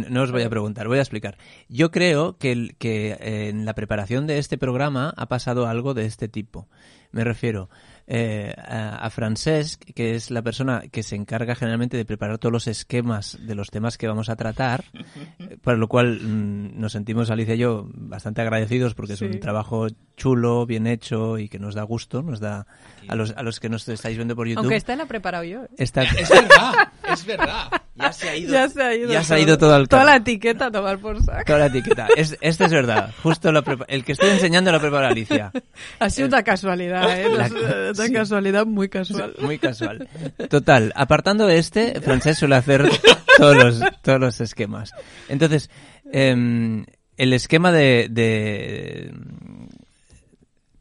[0.10, 1.38] No os voy a preguntar, voy a explicar.
[1.70, 3.16] Yo creo que, el- que
[3.50, 6.68] en la preparación de este programa ha pasado algo de este tipo.
[7.12, 7.70] Me refiero
[8.08, 12.52] eh, a, a Francesc, que es la persona que se encarga generalmente de preparar todos
[12.52, 14.84] los esquemas de los temas que vamos a tratar,
[15.64, 19.26] para lo cual mm, nos sentimos, Alicia y yo, bastante agradecidos porque Sí.
[19.26, 19.88] es un trabajo
[20.18, 22.66] chulo, bien hecho y que nos da gusto, nos da
[23.08, 24.60] a los, a los que nos estáis viendo por YouTube.
[24.64, 25.64] Aunque esta la he preparado yo.
[25.64, 25.68] ¿eh?
[25.78, 26.74] Está- Es verdad,
[27.12, 27.68] es verdad.
[27.96, 29.12] ya se ha ido, Ya se ha ido.
[29.12, 31.44] ya se ha ido todo al Toda la etiqueta a tomar por saco.
[31.46, 32.08] Toda la etiqueta.
[32.16, 33.12] Es, este es verdad.
[33.24, 33.50] Justo
[33.88, 35.52] el que estoy enseñando la prepara Alicia.
[36.00, 37.28] Ha sido una casualidad, ¿eh?
[37.30, 37.48] La-
[37.92, 39.34] Una casualidad muy casual.
[39.40, 40.08] Muy casual.
[40.50, 42.90] Total, apartando este, Francés suele hacer
[43.38, 44.92] todos los, todos los esquemas.
[45.30, 45.70] Entonces,
[46.12, 46.86] em,
[47.18, 49.14] el esquema de, de-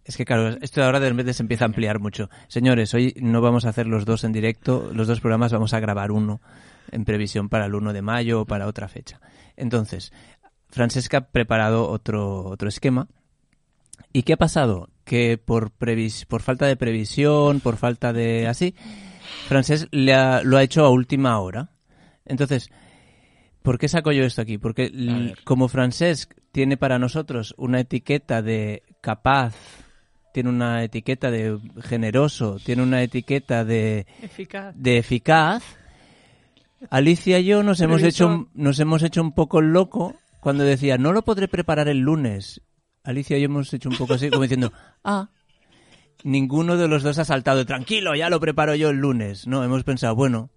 [0.04, 2.28] Es que claro, esto ahora de repente se empieza a ampliar mucho.
[2.48, 5.80] Señores, hoy no vamos a hacer los dos en directo, los dos programas vamos a
[5.80, 6.40] grabar uno
[6.90, 9.20] en previsión para el 1 de mayo o para otra fecha.
[9.56, 10.12] Entonces,
[10.70, 13.06] Francesca ha preparado otro, otro esquema.
[14.12, 14.88] ¿Y qué ha pasado?
[15.04, 18.74] Que por, previs por falta de previsión, por falta de así,
[19.46, 21.70] Francés le ha- lo ha hecho a última hora.
[22.24, 22.70] Entonces,
[23.62, 24.58] ¿por qué saco yo esto aquí?
[24.58, 29.54] Porque como Francés tiene para nosotros una etiqueta de capaz,
[30.32, 34.74] tiene una etiqueta de generoso, tiene una etiqueta de, Eficaz.
[34.76, 35.62] de eficaz,
[36.90, 40.98] Alicia y yo nos hemos hecho un- nos hemos hecho un poco loco cuando decía
[40.98, 42.60] no lo podré preparar el lunes.
[43.04, 44.72] Alicia y yo hemos hecho un poco así como diciendo
[45.04, 45.28] ah
[46.24, 49.46] ninguno de los dos ha saltado tranquilo ya lo preparo yo el lunes.
[49.46, 50.50] No hemos pensado bueno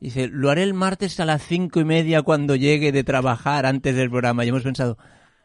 [0.00, 3.94] dice lo haré el martes a las cinco y media cuando llegue de trabajar antes
[3.96, 4.98] del programa y hemos pensado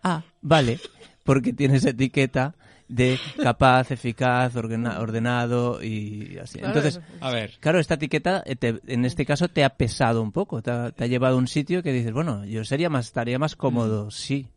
[0.03, 0.79] ah vale
[1.23, 2.55] porque tiene esa etiqueta
[2.87, 6.59] de capaz, eficaz, ordena- ordenado y así.
[6.59, 10.31] Claro, Entonces, A ver, Claro, esta etiqueta te- en este caso te ha pesado un
[10.31, 13.07] poco, te ha, te ha llevado a un sitio que dices, bueno, yo sería más,
[13.07, 14.47] estaría más cómodo, sí.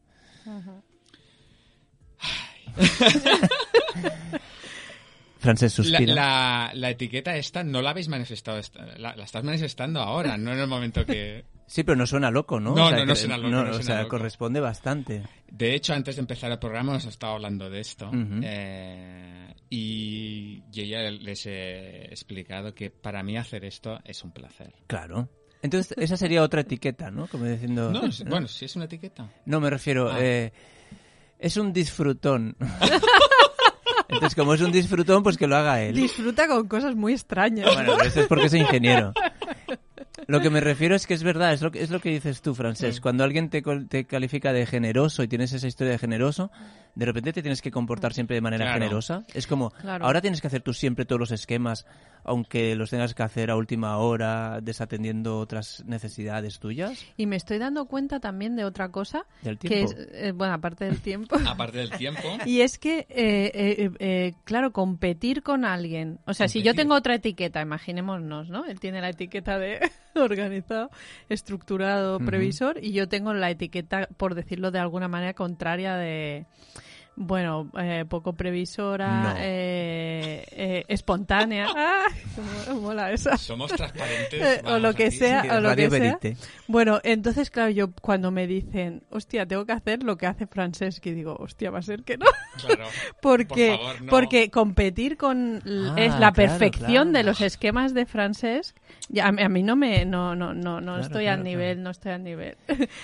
[5.41, 6.15] Francés la, suspira.
[6.15, 10.53] la- la etiqueta esta no la habéis manifestado, esta- la, la estás manifestando ahora, no
[10.53, 11.45] en el momento que...
[11.71, 12.75] Sí, pero no suena loco, ¿no?
[12.75, 14.09] No, O sea, no, no suena loco, no o suena sea, loco.
[14.17, 15.23] corresponde bastante.
[15.51, 18.41] De hecho, antes de empezar el programa nos estaba hablando de esto Ujú.
[18.43, 24.73] eh, y yo ya les he explicado que para mí hacer esto es un placer.
[24.87, 25.29] Claro.
[25.61, 27.27] Entonces, esa sería otra etiqueta, ¿no?
[27.27, 27.91] Como diciendo...
[27.91, 29.29] No, es- bueno, sí es una etiqueta.
[29.45, 30.17] No, me refiero, Ah.
[30.21, 30.53] eh,
[31.39, 32.57] es un disfrutón.
[34.09, 35.95] Entonces, como es un disfrutón, pues que lo haga él.
[35.95, 37.67] Disfruta con cosas muy extrañas.
[37.75, 39.13] Bueno, pero eso es porque soy ingeniero.
[40.31, 42.43] Lo que me refiero es que es verdad, es lo que, es lo que dices
[42.43, 43.01] tú, Francés.
[43.01, 46.51] Cuando alguien te, te califica de generoso y tienes esa historia de generoso,
[46.95, 48.79] de repente te tienes que comportar siempre de manera Claro.
[48.79, 49.25] generosa.
[49.33, 50.05] Es como, Claro.
[50.05, 51.87] ahora tienes que hacer tú siempre todos los esquemas,
[52.25, 57.03] aunque los tengas que hacer a última hora, desatendiendo otras necesidades tuyas.
[57.17, 59.93] Y me estoy dando cuenta también de otra cosa, Del que tiempo.
[59.93, 62.21] es, eh, bueno, aparte del tiempo, Aparte del tiempo.
[62.45, 66.95] y es que, eh, eh, eh, claro, competir con alguien, o sea, si yo tengo
[66.97, 68.67] otra etiqueta, imaginémonos, ¿no?
[68.67, 69.79] Él tiene la etiqueta de
[70.25, 70.91] organizado,
[71.29, 76.47] estructurado, previsor, y yo tengo la etiqueta, por decirlo de alguna manera, contraria de...
[77.21, 79.35] Bueno, eh, poco previsora, No.
[79.41, 81.67] eh, eh, espontánea.
[81.77, 82.05] ¡Ah!
[82.81, 83.37] mola esa.
[83.37, 84.41] Somos transparentes.
[84.41, 85.17] Eh, o lo que aquí.
[85.17, 86.19] sea, Sí, o lo que sea.
[86.69, 91.11] Bueno, entonces, claro, yo cuando me dicen, hostia, tengo que hacer lo que hace Franceschi,
[91.11, 92.27] digo, hostia, va a ser que no.
[92.65, 92.85] Claro.
[93.21, 94.11] Porque, Por favor, no.
[94.11, 98.77] porque competir con Ah, es la claro, perfección de los esquemas de Francesc.
[99.11, 101.45] Ya, a, mí, a mí no me, no, no, no, no Claro, estoy claro, al
[101.45, 101.83] nivel, claro.
[101.85, 102.57] no estoy al nivel.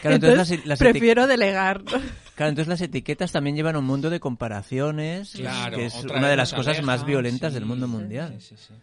[0.03, 1.83] Claro, entonces las- las eti- prefiero delegar.
[1.83, 6.37] Claro, entonces las etiquetas también llevan un mundo de comparaciones, Claro, que es una de
[6.37, 8.35] las cosas más violentas sí, del mundo mundial.
[8.41, 8.75] sí, sí, sí.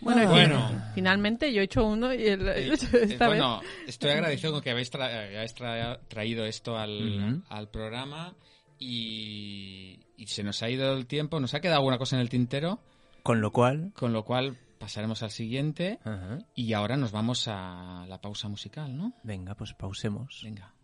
[0.00, 0.68] Bueno, Bueno.
[0.68, 3.18] fin- finalmente yo he hecho uno y el- Eh, esta vez.
[3.26, 8.34] bueno, estoy agradecido con que habéis, tra- habéis tra- traído esto al, al programa
[8.78, 12.28] y, y se nos ha ido el tiempo, nos ha quedado alguna cosa en el
[12.28, 12.80] tintero,
[13.22, 13.92] Con lo cual...
[13.94, 18.94] con lo cual pasaremos al siguiente ajá, y ahora nos vamos a la pausa musical,
[18.94, 19.14] ¿no?
[19.22, 20.42] venga, pues pausemos.
[20.44, 20.74] Venga.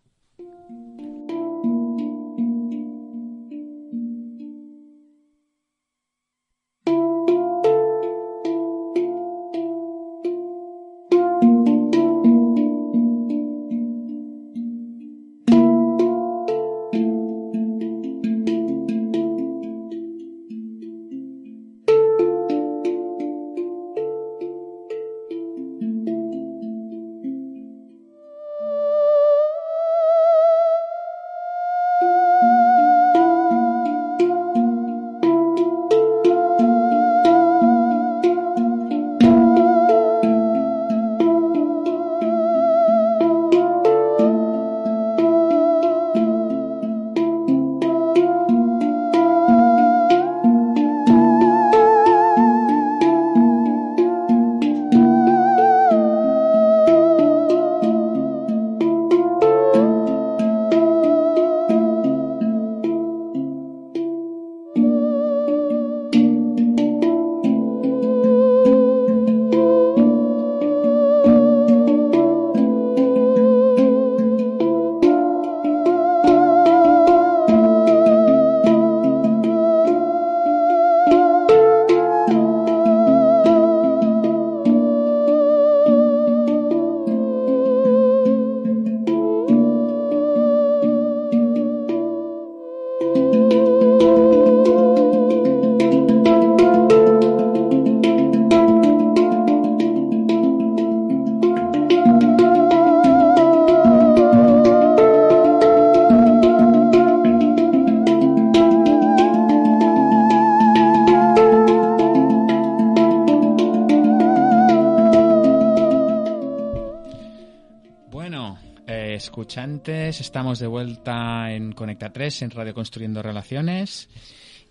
[119.23, 124.09] Escuchantes, estamos de vuelta en Conecta 3, en Radio Construyendo Relaciones.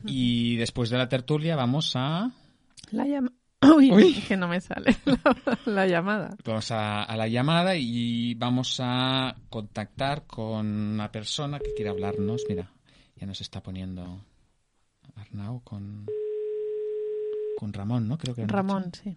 [0.04, 2.30] Y después de la tertulia vamos a,
[2.90, 3.32] La llama...
[3.76, 4.14] Uy, Uy.
[4.26, 6.30] que no me sale la, la llamada.
[6.44, 12.44] vamos a, a la llamada y vamos a contactar con una persona que quiere hablarnos.
[12.48, 12.70] Mira,
[13.16, 14.24] ya nos está poniendo
[15.16, 16.06] Arnau con,
[17.58, 18.16] con Ramón, ¿no?
[18.16, 19.14] Creo que Ramón, sí.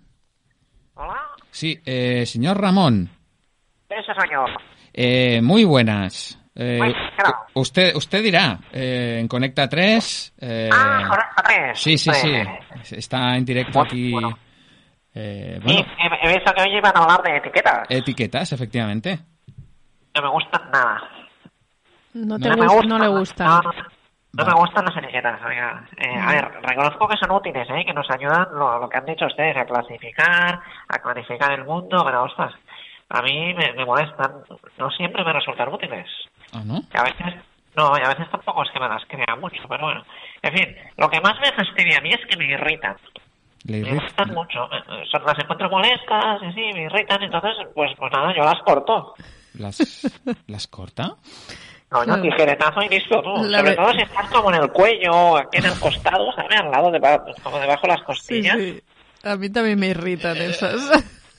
[0.96, 3.10] Hola, Sí, eh, señor Ramón.
[3.90, 4.44] ese yo.
[4.94, 6.40] Eh, muy buenas.
[6.56, 6.94] Eh,
[7.56, 10.34] usted, usted dirá, eh, en Conecta 3.
[10.40, 11.80] eh, ah, correcto, tres.
[11.80, 12.32] sí, sí, sí.
[12.70, 12.94] Tres.
[12.94, 14.12] Está en directo Bueno, aquí.
[14.12, 14.38] bueno.
[15.16, 17.88] eh, Sí, he, he visto que hoy iban a hablar de etiquetas.
[17.90, 19.20] etiquetas, efectivamente.
[20.16, 21.02] No me gustan nada.
[22.14, 22.90] No, te No me gus- gustan.
[22.90, 23.48] no le gustan.
[23.48, 24.50] No, no, no Vale.
[24.54, 25.88] me gustan las etiquetas, oiga.
[25.98, 27.84] Eh, a ver, reconozco que son útiles, ¿eh?
[27.86, 32.04] que nos ayudan lo, lo que han dicho ustedes, a clasificar, a clarificar el mundo,
[32.06, 32.54] pero ostras,
[33.14, 34.32] a mí me, me molestan.
[34.78, 36.08] No siempre me resultan útiles.
[36.52, 36.82] Ah, ¿no?
[36.94, 37.42] Y a veces,
[37.76, 40.04] no, y a veces tampoco es que me las crea mucho, pero bueno.
[40.42, 42.96] En fin, lo que más me fastidia a mí es que me irritan.
[43.66, 44.04] Le Me irrita.
[44.04, 44.64] gustan mucho.
[44.74, 48.44] eh, eh, Son, las encuentro molestas y sí, me irritan, entonces, pues, pues nada, yo
[48.44, 49.14] las corto.
[49.54, 51.16] ¿Las, ¿Las corta?
[51.92, 52.22] No, Claro.
[52.24, 53.44] tijeretazo y listo, tú.
[53.46, 56.60] La Sobre ve- todo si estás como en el cuello, aquí en el costado, ¿sabes?
[56.60, 57.00] Al lado, de,
[57.44, 58.58] como debajo de las Sí, costillas.
[58.58, 58.82] sí.
[59.24, 60.92] A mí también me irritan esas.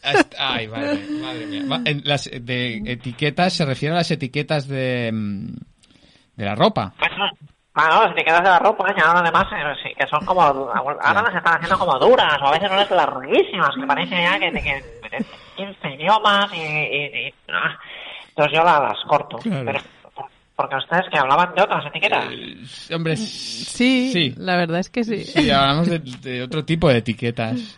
[0.05, 1.63] Hasta- Ay, madre, madre mía.
[1.71, 5.47] Va- en las de etiquetas se refiere a las etiquetas de, mm,
[6.37, 6.93] de la ropa.
[6.99, 7.25] Pues no,
[7.73, 11.23] Claro, las etiquetas de la ropa, ya ahora además, eh, sí, que son como, ahora
[11.23, 14.63] las están haciendo como duras, o a veces unas larguísimas, que parece ya que, que,
[15.11, 15.25] que
[15.57, 17.77] 15 idiomas y, y, y ah.
[18.29, 19.39] entonces yo la- las corto.
[19.39, 19.65] Claro.
[19.65, 19.81] Pero,
[20.55, 22.27] porque ustedes que hablaban de otras etiquetas.
[22.31, 24.35] Eh, hombre, Sí, sí.
[24.37, 25.25] la verdad es que sí.
[25.25, 27.77] Sí, hablamos de, de otro tipo de etiquetas.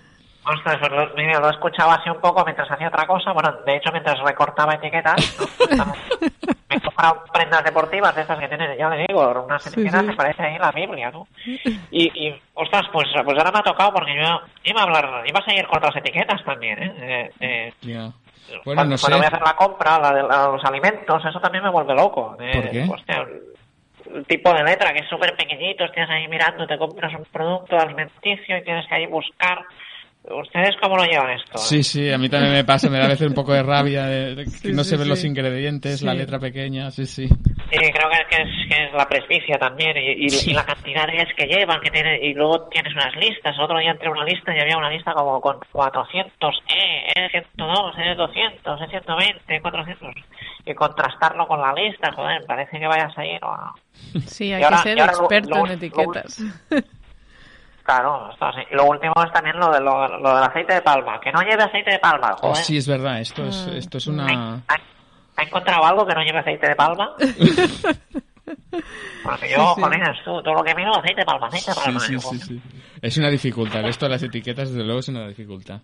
[0.48, 3.32] Ostras, lo, mira, lo escuchaba así un poco mientras hacía otra cosa.
[3.32, 5.36] Bueno, de hecho, mientras recortaba etiquetas,
[5.76, 5.84] ¿no?
[6.68, 10.06] me he comprado prendas deportivas de estas que tienen, ya le digo, unas etiquetas sí.
[10.08, 11.26] que parece ahí la Biblia, ¿no?
[11.90, 15.40] Y, y ostras, pues, pues ahora me ha tocado porque yo iba a hablar, iba
[15.40, 17.30] a seguir con otras etiquetas también, ¿eh?
[17.40, 18.10] Eh, eh.
[18.64, 19.02] Bueno, cuando, no sé.
[19.02, 21.94] cuando voy a hacer la compra, la de la- los alimentos, eso también me vuelve
[21.94, 22.36] loco.
[22.38, 22.86] Eh, ¿Por qué?
[22.88, 23.26] hostia,
[24.14, 27.76] el tipo de letra que es súper pequeñito, estás ahí mirando, te compras un producto
[27.76, 29.64] alimenticio y tienes que ahí buscar.
[30.28, 31.56] ¿Ustedes cómo lo llevan esto?
[31.58, 34.06] Sí, sí, a mí también me pasa, me da a veces un poco de rabia
[34.06, 35.28] de, de que Sí, no sí, se ven los sí.
[35.28, 37.28] ingredientes, la letra pequeña, sí, sí.
[37.28, 41.12] Sí, creo que, es, que es la presbicia también y, y- y la cantidad de
[41.12, 43.54] días que llevan, que tiene, y luego tienes unas listas.
[43.56, 47.12] El otro día entré a una lista y había una lista como con 400 E,
[47.26, 50.14] E 102, E 200, E 120, 400.
[50.64, 53.40] Y contrastarlo con la lista, joder, parece que vayas a ir.
[53.44, 53.74] o-
[54.26, 56.42] Sí, hay Y que ser ahora lo- experto lo- en lo- etiquetas.
[57.86, 58.60] Claro, esto así.
[58.70, 61.20] Y lo último es también lo, de, lo, lo del aceite de palma.
[61.20, 62.56] Que no lleve aceite de palma, Oh, joder.
[62.56, 63.76] sí, es verdad, esto es, Mm.
[63.76, 64.54] esto es ¿Ha, una...
[64.66, 64.80] ha-
[65.36, 67.12] ha encontrado algo que no lleve aceite de palma?
[69.22, 69.80] Porque yo, sí.
[69.80, 72.00] jolines, tú, todo lo que miro, aceite de palma, aceite de Sí, palma.
[72.00, 72.62] sí, sí, sí.
[73.02, 75.80] Es una dificultad, esto de las etiquetas, desde luego, es una dificultad.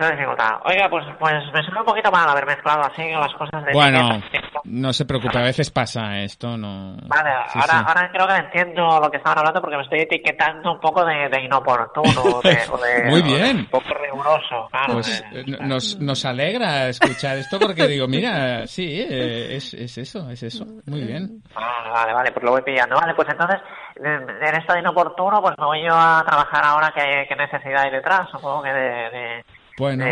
[0.00, 0.60] Se ha dificultado.
[0.64, 4.22] Oiga, pues, pues me suena un poquito mal haber mezclado así las cosas de Bueno,
[4.64, 6.96] no se preocupe, a veces pasa esto, no...
[7.06, 7.84] Vale, Sí, ahora, sí.
[7.86, 11.28] ahora creo que entiendo lo que estaban hablando porque me estoy etiquetando un poco de,
[11.28, 13.56] de inoportuno, o de, o de- Muy o bien.
[13.58, 14.94] un poco riguroso, claro.
[14.94, 15.44] Pues eh.
[15.60, 20.64] nos, nos alegra escuchar esto porque digo, mira, sí, eh, es, es eso, es eso.
[20.86, 21.42] Muy bien.
[21.54, 22.96] Vale, vale, vale, pues lo voy pillando.
[22.96, 23.60] Vale, pues entonces,
[23.96, 27.90] en esto de inoportuno, pues me voy yo a trabajar ahora qué, qué necesidad hay
[27.90, 29.10] detrás, supongo que de...
[29.10, 29.44] de
[29.80, 30.10] Bueno, de,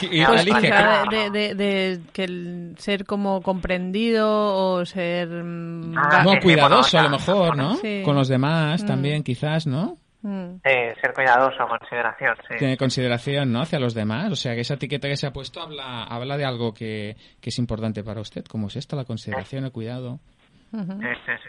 [0.00, 0.44] Y- Pues
[2.12, 5.28] que el ser como comprendido o ser...
[5.28, 7.74] mm, Ah, no, cuidadoso a lo mejor, ¿no?
[7.76, 8.02] Sí.
[8.04, 8.86] Con los demás Mm.
[8.86, 9.98] también, quizás, ¿no?
[10.22, 10.54] mm.
[10.64, 12.54] Sí, ser cuidadoso, consideración, sí.
[12.58, 13.60] Tiene consideración, ¿no?
[13.62, 14.30] Hacia los demás.
[14.32, 17.50] O sea, que esa etiqueta que se ha puesto habla, habla de algo que, que
[17.50, 20.20] es importante para usted, como es esto, la consideración, el cuidado.
[20.70, 20.78] Sí,
[21.26, 21.48] sí, sí.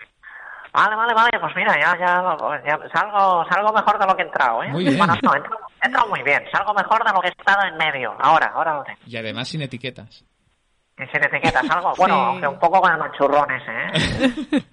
[0.74, 4.26] Vale, vale, vale, pues mira, ya, ya, ya salgo, salgo mejor de lo que he
[4.26, 4.70] entrado, ¿eh?
[4.70, 4.98] Muy bien.
[4.98, 7.68] Bueno, no, he entrado, he entrado muy bien, salgo mejor de lo que he estado
[7.68, 9.00] en medio, ahora, ahora lo tengo.
[9.06, 10.26] Y además sin etiquetas.
[10.98, 12.22] Y sin etiquetas, algo, bueno, Sí.
[12.26, 14.64] aunque un poco con el manchurrón ese, ¿eh?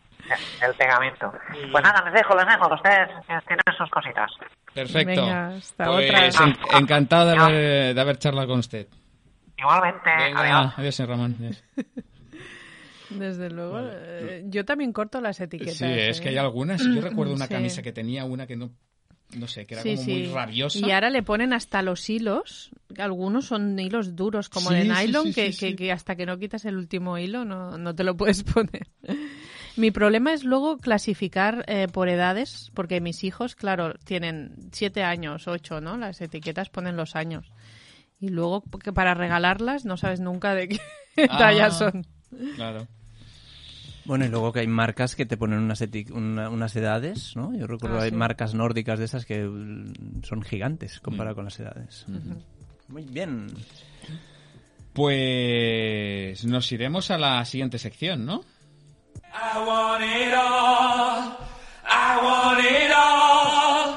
[0.63, 1.33] el pegamento.
[1.71, 4.31] Pues nada, les dejo, les dejo, ustedes tienen sus cositas.
[4.73, 5.21] Perfecto.
[5.27, 6.45] Venga, hasta pues otra.
[6.47, 8.87] en- encantado de haber, de haber charlado con usted.
[9.59, 10.75] Igualmente, Venga, adiós.
[10.79, 11.37] adiós, señor Ramón.
[11.39, 11.63] Adiós.
[13.11, 13.81] Desde luego.
[13.93, 15.77] eh, yo también corto las etiquetas.
[15.77, 16.41] Sí, es que hay ¿eh?
[16.41, 16.83] algunas.
[16.83, 17.53] Yo recuerdo una Sí.
[17.55, 18.71] camisa que tenía una que no,
[19.37, 20.11] no sé, que era Sí, como sí.
[20.13, 20.79] muy rabiosa.
[20.87, 22.71] Y ahora le ponen hasta los hilos.
[22.99, 26.77] Algunos son hilos duros, como Sí, de nylon, que, que hasta que no quitas el
[26.77, 28.87] último hilo no, no te lo puedes poner.
[29.77, 35.47] Mi problema es luego clasificar eh, por edades, porque mis hijos, claro, tienen siete años,
[35.49, 35.97] ocho, ¿no?
[35.97, 37.53] Las etiquetas ponen los años.
[38.21, 40.81] Y luego, porque para regalarlas, no sabes nunca de qué
[41.31, 41.39] Ah.
[41.39, 42.05] talla son.
[42.57, 42.87] Claro.
[44.11, 47.57] Bueno, y luego que hay marcas que te ponen unas, eti- una- unas edades, ¿no?
[47.57, 48.17] Yo recuerdo Ah, hay sí.
[48.17, 52.07] marcas nórdicas de esas que mm, son gigantes comparado con las edades.
[52.89, 53.47] Muy bien.
[54.93, 58.43] Pues nos iremos a la siguiente sección, ¿no?
[59.33, 61.37] I want it all.
[61.87, 63.95] I want it all.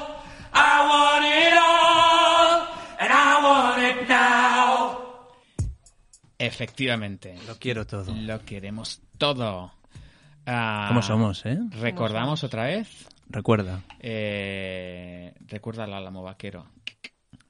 [0.52, 2.68] I want it all.
[3.00, 4.98] And I want it now.
[6.38, 7.36] Efectivamente.
[7.48, 8.14] Lo quiero todo.
[8.14, 9.72] Lo queremos todo.
[10.46, 11.58] Ah, ¿Cómo somos, eh?
[11.80, 13.06] Recordamos otra vez.
[13.28, 13.82] Recuerda.
[14.00, 16.66] Eh, recuerda al Álamo Vaquero.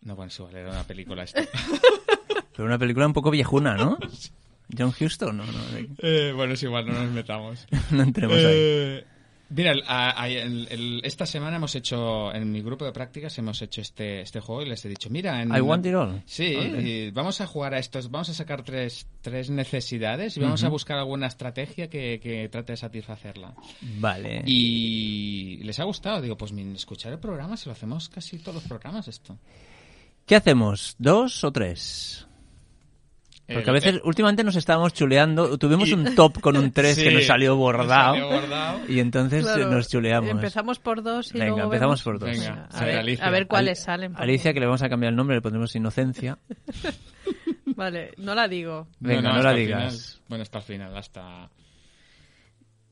[0.02, 1.42] No, bueno, es igual, era una película esta.
[2.56, 3.98] Pero una película un poco viejuna, ¿no?
[4.78, 5.52] John Huston, no, no,
[5.98, 7.66] Eh, bueno, es igual, no nos metamos.
[7.90, 9.04] no entremos ahí.
[9.50, 13.36] Mira, el- a- a- el- el- esta semana hemos hecho, en mi grupo de prácticas,
[13.38, 15.42] hemos hecho este, este juego y les he dicho, mira...
[15.42, 16.22] En, I want it all.
[16.26, 20.64] Sí, y vamos a jugar a estos, vamos a sacar tres, tres necesidades y vamos
[20.64, 23.54] a buscar alguna estrategia que, que trate de satisfacerla.
[23.98, 24.42] Vale.
[24.46, 28.64] Y les ha gustado, digo, pues escuchar el programa, si lo hacemos casi todos los
[28.64, 29.38] programas esto.
[30.26, 30.96] ¿Qué hacemos?
[30.98, 32.26] ¿Dos o tres?
[33.46, 35.58] Porque El- a veces, eh, últimamente nos estábamos chuleando.
[35.58, 38.14] Tuvimos un top con un 3 que Sí, nos salió nos bordado.
[38.14, 38.80] salió bordado.
[38.88, 40.30] Y entonces Claro, eh, nos chuleamos.
[40.30, 42.30] Empezamos por dos y Venga, luego empezamos vemos- por dos.
[42.30, 43.24] Venga, a, ver, Alicia.
[43.26, 44.14] a ver cuáles Ali- salen.
[44.16, 46.38] Alicia, que le vamos a cambiar el nombre, le pondremos Inocencia.
[47.76, 48.86] Vale, no la digo.
[49.00, 49.92] Venga, no, hasta la el digas.
[49.94, 50.22] final.
[50.28, 51.50] bueno, hasta el final, hasta...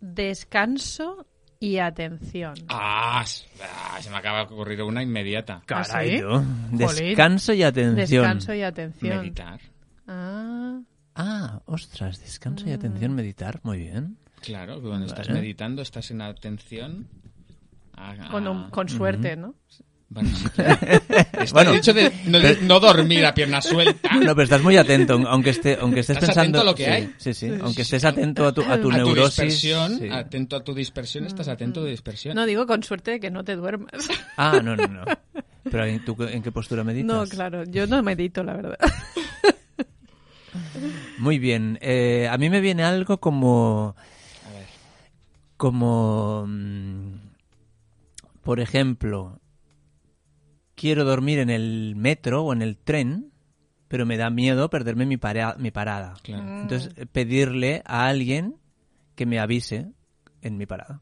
[0.00, 1.26] Descanso
[1.60, 2.54] y atención.
[2.68, 3.24] Ah,
[3.62, 5.62] ah, se me acaba de ocurrir una inmediata.
[5.64, 6.76] Caray, ¿Ah, sí?
[6.76, 7.96] Descanso y atención.
[8.22, 9.18] Descanso y atención.
[9.18, 9.60] Meditar.
[10.14, 10.80] Ah,
[11.14, 14.16] Ah, ostras, descanso y atención, meditar, muy bien.
[14.40, 15.40] Claro, cuando estás Vale.
[15.40, 17.06] meditando, estás en atención.
[17.94, 19.54] Ah, con, un- con suerte, ¿no?
[20.12, 20.78] Bueno, sí, claro.
[20.82, 21.72] Está Bueno.
[21.72, 22.12] dicho de
[22.64, 24.10] no, dormir a pierna suelta.
[24.16, 26.58] No, pero estás muy atento, aunque esté, aunque estés Estás pensando.
[26.58, 27.14] atento a lo que sí, hay.
[27.16, 29.36] Sí, sí, Aunque estés atento a tu, a tu a tu neurosis.
[29.36, 30.08] dispersión, sí.
[30.10, 32.34] atento a tu dispersión, estás atento de dispersión.
[32.34, 33.90] No digo con suerte de que no te duermas.
[34.36, 35.04] Ah, no, no, no.
[35.64, 37.06] Pero ¿en, tú, ¿en qué postura meditas?
[37.06, 38.76] No, claro, yo no medito, la verdad.
[41.18, 41.78] Muy bien.
[41.82, 43.94] Eh, a mí me viene algo como.
[44.48, 44.66] A ver.
[45.56, 46.44] Como.
[46.46, 47.12] mm,
[48.42, 49.38] Por ejemplo,
[50.74, 53.30] quiero dormir en el metro o en el tren,
[53.88, 56.14] pero me da miedo perderme mi, para- mi parada.
[56.22, 56.60] Claro.
[56.62, 58.56] Entonces, eh, pedirle a alguien
[59.14, 59.92] que me avise
[60.40, 61.00] en mi parada.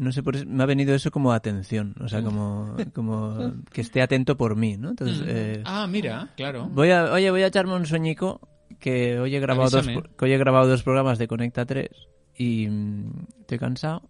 [0.00, 3.82] No sé, por eso me ha venido eso como atención, o sea, como, como que
[3.82, 4.90] esté atento por mí, ¿no?
[4.90, 6.68] Entonces, eh, Ah, mira, claro.
[6.72, 8.40] voy a, oye, voy a echarme un sueñico
[8.78, 10.08] que hoy he grabado, dos, Avísame.
[10.16, 11.90] que hoy he grabado dos programas de Conecta 3
[12.36, 14.08] y mm, estoy cansado.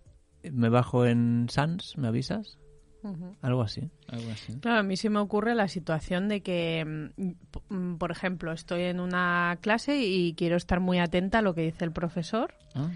[0.50, 2.56] Me bajo en Sans, ¿me avisas?
[3.42, 3.90] Algo así.
[4.08, 4.54] Algo así.
[4.60, 8.82] Claro, a mí se me ocurre la situación de que, mm, mm, por ejemplo, estoy
[8.82, 12.54] en una clase y quiero estar muy atenta a lo que dice el profesor.
[12.74, 12.90] Ah,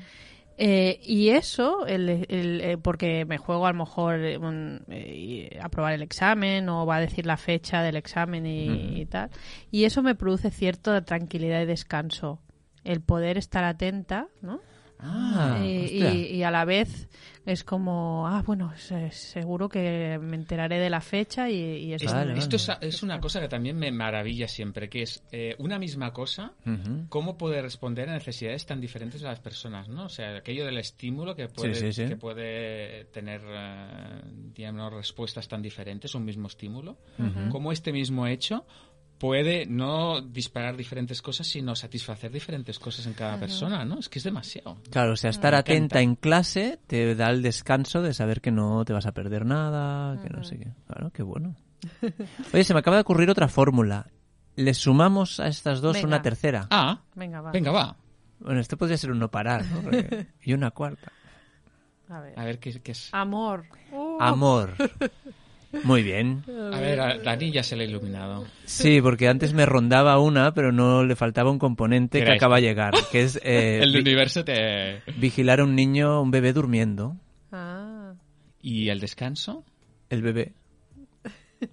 [0.57, 5.59] Eh, y eso, el, el- eh, porque me juego a lo mejor eh, un- eh,
[5.61, 9.31] aprobar el examen o va a decir la fecha del examen y, y tal.
[9.71, 12.41] Y eso me produce cierta tranquilidad y descanso.
[12.85, 14.61] El poder estar atenta, ¿no?
[15.07, 16.15] Ah, y, hostia.
[16.15, 17.09] y- y a la vez
[17.45, 22.07] es como, ah, bueno, se- seguro que me enteraré de la fecha y, y eso
[22.07, 25.23] Es- Vale, me- esto es, es una cosa que también me maravilla siempre, que es
[25.31, 27.07] eh, una misma cosa, Ujú.
[27.11, 30.05] cómo puede responder a necesidades tan diferentes de las personas, ¿no?
[30.07, 32.09] O sea, aquello del estímulo que puede, sí, sí.
[32.09, 34.23] Que puede tener, eh,
[34.55, 36.97] digamos, respuestas tan diferentes, un mismo estímulo,
[37.51, 38.65] cómo este mismo hecho
[39.25, 43.99] puede no disparar diferentes cosas, sino satisfacer diferentes cosas en cada persona, ¿no?
[43.99, 44.77] Es que es demasiado.
[44.91, 46.01] Claro, o sea, estar Me atenta encanta.
[46.03, 50.23] en clase te da el descanso de saber que no te vas a perder nada,
[50.23, 50.69] que no sé qué.
[50.87, 51.57] Claro, qué bueno.
[52.53, 54.11] Oye, se me acaba de ocurrir otra fórmula.
[54.57, 56.07] Le sumamos a estas dos Venga.
[56.09, 56.67] una tercera.
[56.71, 57.51] Ah, Venga, va.
[57.51, 57.97] venga, va.
[58.41, 59.81] Bueno, esto podría ser un no parar, ¿no?
[59.81, 61.11] Porque- Y una cuarta.
[62.11, 62.39] A ver.
[62.39, 63.09] A ver qué, qué es.
[63.13, 63.65] Amor.
[63.91, 64.75] Uh, Amor.
[65.83, 66.45] Muy bien.
[66.73, 68.47] A ver, a Dani ya se le ha iluminado.
[68.65, 72.57] Sí, porque antes me rondaba una, pero no le faltaba un componente ¿Qué que acaba
[72.61, 72.69] de esto?
[72.71, 75.03] llegar, que es eh, El universo te...
[75.17, 77.17] vigilar a un niño, un bebé durmiendo.
[77.53, 78.13] Ah.
[78.63, 79.65] ¿Y el descanso?
[80.11, 80.53] El bebé.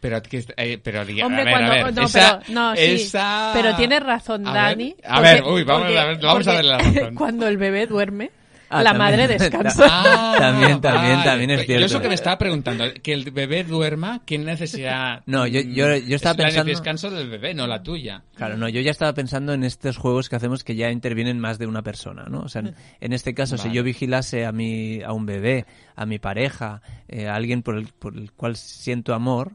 [0.00, 0.22] Pero,
[0.56, 2.82] eh, pero diga- Hombre, a ver, cuando- a ver, no, esa- pero- no, sí.
[2.84, 4.94] esa- Pero tienes razón, A ver, Dani.
[5.02, 7.14] A ver, porque- uy, vamos, porque- a, ver, vamos a darle la razón.
[7.16, 8.30] Cuando el bebé duerme,
[8.70, 8.98] Ah, la también.
[9.20, 9.86] madre descansa.
[9.88, 11.24] Ah, También, también, vale.
[11.24, 11.86] también es Yo cierto.
[11.86, 15.22] eso que me estaba preguntando, que el bebé duerma, ¿qué necesidad?
[15.26, 18.22] No, yo- yo- yo estaba es pensando- El descanso del bebé, no la tuya.
[18.36, 21.58] Claro, no, yo ya estaba pensando en estos juegos que hacemos que ya intervienen más
[21.58, 22.40] de una persona, ¿no?
[22.40, 25.64] O sea, en, en este caso, si yo vigilase a mi, a un bebé,
[25.96, 29.52] a mi pareja, eh, a alguien por el, por el cual siento amor,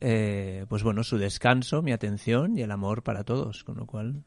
[0.00, 4.22] eh, pues bueno, su descanso, mi atención y el amor para todos, con lo cual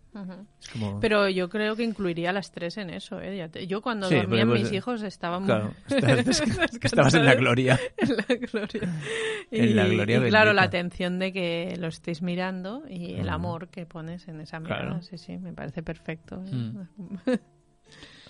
[0.62, 1.00] es como...
[1.00, 3.22] Pero yo creo que incluiría a las tres en eso.
[3.22, 3.48] ¿eh?
[3.50, 5.48] Te- Yo cuando Sí, dormían pues, mis hijos estaba muy...
[5.48, 6.68] Claro, estabas, descansada.
[6.82, 7.80] estabas en la gloria.
[7.98, 8.82] en la gloria.
[9.52, 13.68] En la gloria y claro, la atención de que lo estéis mirando y el amor
[13.70, 14.82] que pones en esa mirada.
[14.82, 15.02] Claro.
[15.02, 16.42] Sí, sí, me parece perfecto.
[16.46, 16.56] ¿eh?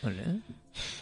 [0.04, 0.42] Mm.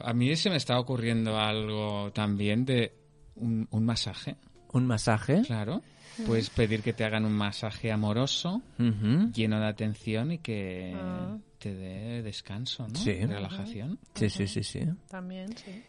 [0.03, 2.93] A mí se me está ocurriendo algo también de
[3.35, 4.35] un, un masaje,
[4.73, 5.41] Un masaje.
[5.45, 5.81] claro.
[6.25, 11.37] Puedes pedir que te hagan un masaje amoroso, lleno de atención y que Ah.
[11.59, 12.95] te dé descanso, ¿no?
[12.95, 13.13] Sí.
[13.25, 13.99] Relajación.
[14.15, 14.81] Sí, sí, sí, sí.
[15.09, 15.83] También, sí.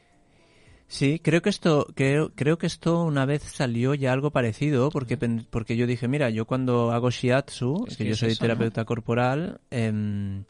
[0.89, 5.17] Sí, creo que esto, creo, creo que esto una vez salió ya algo parecido, porque,
[5.17, 8.41] porque yo dije, mira, yo cuando hago shiatsu, Es que, que yo es soy eso,
[8.41, 10.43] terapeuta corporal, em,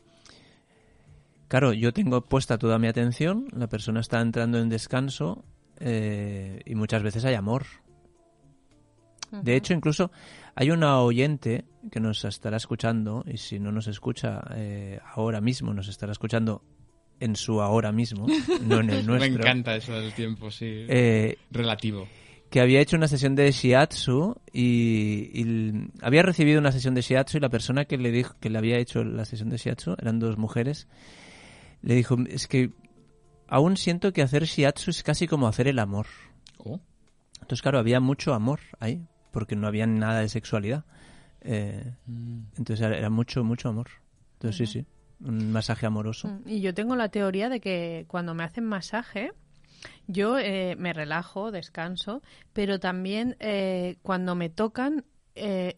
[1.47, 5.45] claro, yo tengo puesta toda mi atención, la persona está entrando en descanso
[5.79, 7.67] eh, y muchas veces hay amor.
[9.31, 10.11] De hecho, incluso
[10.55, 15.73] hay una oyente que nos estará escuchando, y si no nos escucha eh, ahora mismo,
[15.73, 16.63] nos estará escuchando
[17.21, 18.27] en su ahora mismo,
[18.67, 19.31] no en el nuestro.
[19.31, 20.87] Me encanta eso del tiempo, sí.
[20.89, 22.09] Eh, Relativo.
[22.51, 25.73] que había hecho una sesión de shiatsu y, y
[26.03, 28.79] había recibido una sesión de shiatsu y la persona que le dijo que le había
[28.79, 30.89] hecho la sesión de shiatsu eran dos mujeres
[31.83, 32.71] le dijo es que
[33.47, 36.07] aún siento que hacer shiatsu es casi como hacer el amor
[36.59, 36.81] Oh.
[37.41, 40.85] entonces claro había mucho amor ahí porque no había nada de sexualidad
[41.43, 42.41] Eh, Mm.
[42.59, 43.89] entonces era, era mucho mucho amor
[44.35, 44.87] entonces sí sí
[45.23, 46.29] un masaje amoroso.
[46.29, 49.33] Mm, Y yo tengo la teoría de que cuando me hacen masaje,
[50.07, 52.23] yo eh, me relajo, descanso,
[52.55, 55.05] pero también eh, cuando me tocan,
[55.35, 55.77] eh,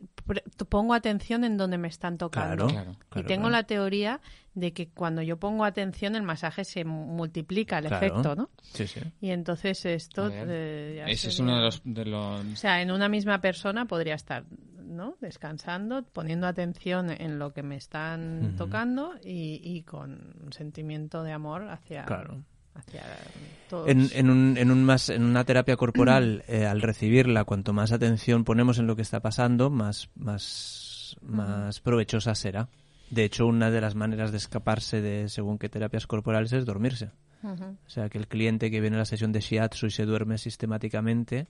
[0.69, 2.67] pongo atención en donde me están tocando.
[2.69, 3.25] Claro, Claro.
[3.25, 3.57] y tengo claro.
[3.57, 4.21] la teoría
[4.55, 8.07] de que cuando yo pongo atención, el masaje se multiplica el Claro.
[8.07, 8.51] efecto, ¿no?
[8.63, 9.01] Sí, sí.
[9.21, 10.29] Y entonces esto...
[10.33, 13.87] Eh, ya Ese es uno de los, de los- O sea, en una misma persona
[13.87, 14.45] podría estar,
[14.79, 15.17] ¿no?
[15.21, 21.33] Descansando, poniendo atención en lo que me están tocando y, y con un sentimiento de
[21.33, 22.43] amor hacia, Claro.
[22.75, 23.03] Hacia
[23.69, 23.89] todos.
[23.89, 27.93] En, en, un, en, un más, en una terapia corporal, eh, al recibirla, cuanto más
[27.93, 32.69] atención ponemos en lo que está pasando, más, más, más provechosa será.
[33.11, 37.11] De hecho, una de las maneras de escaparse de según qué terapias corporales es dormirse.
[37.45, 40.39] O sea, que el cliente que viene a la sesión de shiatsu y se duerme
[40.39, 41.49] sistemáticamente,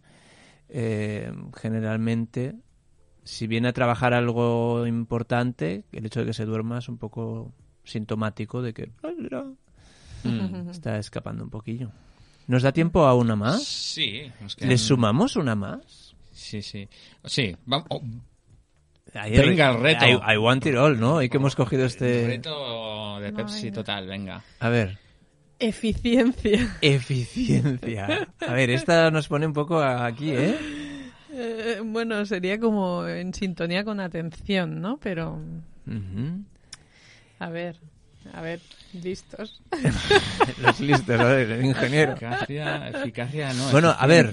[0.70, 2.57] eh, generalmente,
[3.25, 7.53] si viene a trabajar algo importante, el hecho de que se duerma es un poco
[7.85, 8.91] sintomático de que
[10.25, 10.70] Mm.
[10.70, 11.91] está escapando un poquillo.
[12.47, 13.62] ¿Nos da tiempo a una más?
[13.64, 16.14] Sí, nos quedan- ¿Le sumamos una más?
[16.33, 16.89] Sí, sí.
[17.25, 17.87] Sí, vamos.
[17.91, 18.03] oh,
[19.14, 20.07] Venga, el reto.
[20.07, 21.23] I, I want it all, ¿no?
[21.23, 22.27] Y que hemos cogido este...
[22.27, 23.75] Reto de Pepsi venga.
[23.75, 24.43] total, venga.
[24.59, 24.99] A ver,
[25.59, 26.77] Eficiencia.
[26.81, 28.29] eficiencia.
[28.47, 30.57] A ver, esta nos pone un poco aquí, ¿eh?
[31.35, 34.99] Eh, bueno, sería como en sintonía con atención, ¿no?
[34.99, 35.41] Pero,
[35.87, 36.43] Ujú.
[37.39, 37.79] a ver,
[38.33, 38.61] a ver,
[39.03, 39.61] listos.
[40.62, 42.12] Los listos, a ver, el ingeniero.
[42.12, 43.70] Eficacia, eficacia no.
[43.70, 44.31] Bueno, a ver,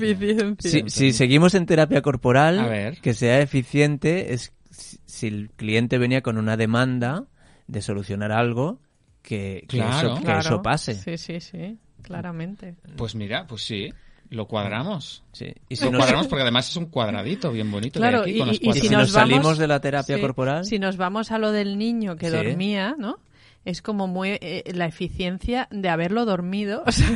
[0.59, 2.99] si, si seguimos en terapia corporal, A ver.
[3.01, 7.25] que sea eficiente es si el cliente venía con una demanda
[7.67, 8.79] de solucionar algo,
[9.21, 10.07] que, que Claro.
[10.13, 10.39] eso, que Claro.
[10.39, 10.93] eso pase.
[10.95, 12.75] Sí, sí, sí, claramente.
[12.95, 13.89] Pues mira, pues sí,
[14.29, 15.23] lo cuadramos.
[15.33, 15.47] Sí.
[15.67, 18.35] Y si Lo nos, cuadramos porque además es un cuadradito bien bonito Claro, de aquí
[18.35, 20.79] y- con y- y si nos nos vamos- salimos de la terapia Sí, corporal, Si
[20.79, 22.35] nos vamos a lo del niño que Sí.
[22.35, 23.17] dormía, ¿no?
[23.65, 26.83] Es como muy eh, la eficiencia de haberlo dormido.
[26.85, 27.07] o sea,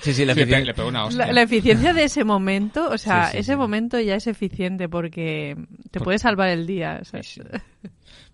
[0.00, 1.26] sí, sí, la Sí, le, pe- eficien- le pego una hostia.
[1.26, 3.56] la, la eficiencia de ese momento, o sea, Sí, sí, ese sí.
[3.58, 5.56] momento ya es eficiente porque
[5.90, 7.00] te Por- puede salvar el día.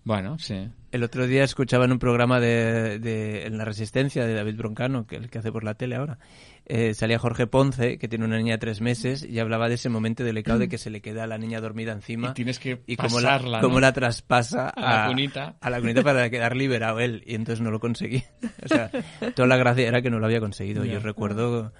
[0.05, 0.67] Bueno, sí.
[0.91, 5.07] El otro día escuchaba en un programa de, de- en La Resistencia de David Broncano,
[5.07, 6.19] que el que hace por la tele ahora,
[6.65, 9.89] eh, salía Jorge Ponce, que tiene una niña de tres meses, y hablaba de ese
[9.89, 12.29] momento delicado de que se le queda a la niña dormida encima.
[12.29, 13.79] Y tienes que y cómo la, pasarla, cómo ¿no?
[13.81, 15.55] la traspasa A la cunita.
[15.59, 17.23] a la cunita para quedar liberado él.
[17.25, 18.23] Y entonces no lo conseguí.
[18.63, 18.89] O sea,
[19.35, 20.85] toda la gracia era que no lo había conseguido.
[20.85, 21.73] Yo recuerdo...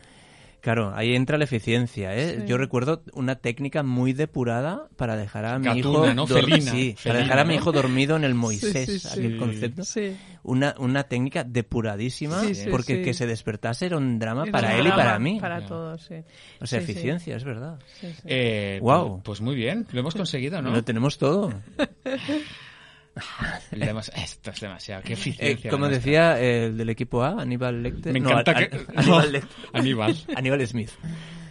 [0.63, 2.37] Claro, ahí entra la eficiencia, ¿eh?
[2.39, 2.47] Sí.
[2.47, 6.13] Yo recuerdo una técnica muy depurada para dejar a mi Gatuna, hijo...
[6.13, 6.25] ¿no?
[6.25, 9.07] Felina, sí, para dejar a mi hijo dormido en el Moisés, sí, sí.
[9.11, 9.83] aquel concepto.
[9.83, 10.15] Sí.
[10.41, 13.01] Una, una técnica depuradísima, Sí, sí, porque sí.
[13.01, 15.37] que se despertase era un drama Era para un él y para mí.
[15.41, 16.15] Para todos, sí.
[16.61, 16.91] O sea, Sí, sí.
[16.93, 17.77] eficiencia, es verdad.
[17.99, 18.21] Sí, sí.
[18.23, 19.21] Eh, Guau.
[19.21, 20.71] Pues muy bien, lo hemos conseguido, ¿no?
[20.71, 21.51] Lo tenemos todo.
[24.15, 25.03] Esto es demasiado.
[25.03, 25.69] Qué Eh, eficiencia.
[25.69, 26.11] como la nuestra.
[26.35, 28.11] decía el del equipo A, Aníbal Lecter.
[28.13, 28.75] Me no, encanta An- que.
[28.95, 29.59] An- no, Aníbal Lecter.
[29.73, 30.17] Aníbal.
[30.35, 30.91] Aníbal Smith.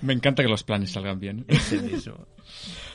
[0.03, 1.45] Me encanta que los planes salgan bien.
[1.49, 2.27] Ese mismo.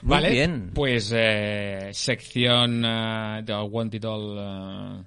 [0.01, 0.71] Muy vale, bien.
[0.73, 5.03] pues eh, sección eh, de Want It All eh,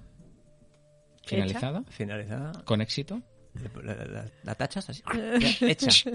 [1.25, 2.51] finalizada, Finalizada.
[2.65, 3.21] con éxito.
[3.83, 5.03] La, la- la- la tachas así.
[5.61, 6.09] Hecha.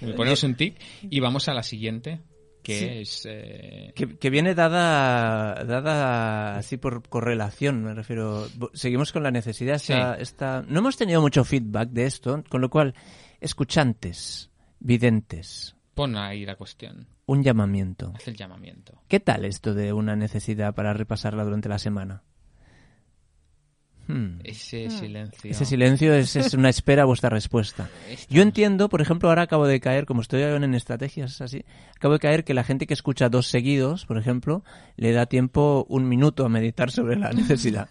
[0.00, 2.20] Le ponemos un tic y vamos a la siguiente,
[2.62, 2.86] que Sí.
[3.00, 3.26] es...
[3.28, 8.46] eh, Que, que viene dada, dada así por correlación, me refiero.
[8.72, 9.76] Seguimos con la necesidad.
[9.76, 10.22] Esta, Sí.
[10.22, 12.94] esta- No hemos tenido mucho feedback de esto, con lo cual,
[13.40, 14.50] escuchantes,
[14.80, 18.12] videntes, pon ahí la cuestión, un llamamiento.
[18.14, 19.02] haz el llamamiento.
[19.08, 22.22] ¿Qué tal esto de una necesidad para repasarla durante la semana?
[24.08, 24.38] Hmm.
[24.42, 25.50] Ese silencio.
[25.50, 27.88] Ese silencio es, es una espera a vuestra respuesta.
[28.28, 31.64] Yo entiendo, por ejemplo, ahora acabo de caer, como estoy en estrategias así,
[31.96, 34.64] acabo de caer que la gente que escucha dos seguidos, por ejemplo,
[34.96, 37.88] le da tiempo un minuto a meditar sobre la necesidad.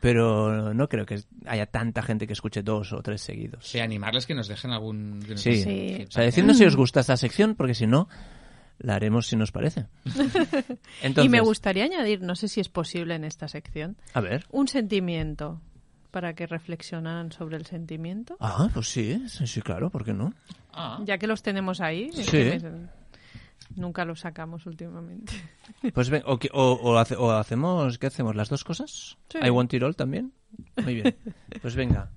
[0.00, 3.66] Pero no creo que haya tanta gente que escuche dos o tres seguidos.
[3.66, 5.20] Sí, animarles que nos dejen algún...
[5.20, 5.62] que nos Sí.
[5.62, 6.04] Sí.
[6.08, 8.08] O sea, decidnos si os gusta esta sección, porque si no,
[8.80, 9.86] la haremos si nos parece.
[11.02, 14.44] Entonces, y me gustaría añadir, no sé si es posible en esta sección, A ver.
[14.50, 15.60] un sentimiento
[16.10, 18.36] para que reflexionaran sobre el sentimiento.
[18.40, 20.34] Ah, pues sí, sí, sí, claro, ¿por qué no?
[20.72, 22.30] Ah, Ya que los tenemos ahí, es Sí.
[22.32, 22.60] que
[23.76, 25.32] nunca los sacamos últimamente.
[25.94, 28.34] Pues ven, o, o- o hace- o hacemos, ¿qué hacemos?
[28.34, 29.16] ¿Las dos cosas?
[29.28, 29.38] Sí.
[29.40, 30.32] ¿I want it all también?
[30.82, 31.16] Muy bien.
[31.62, 32.10] Pues venga.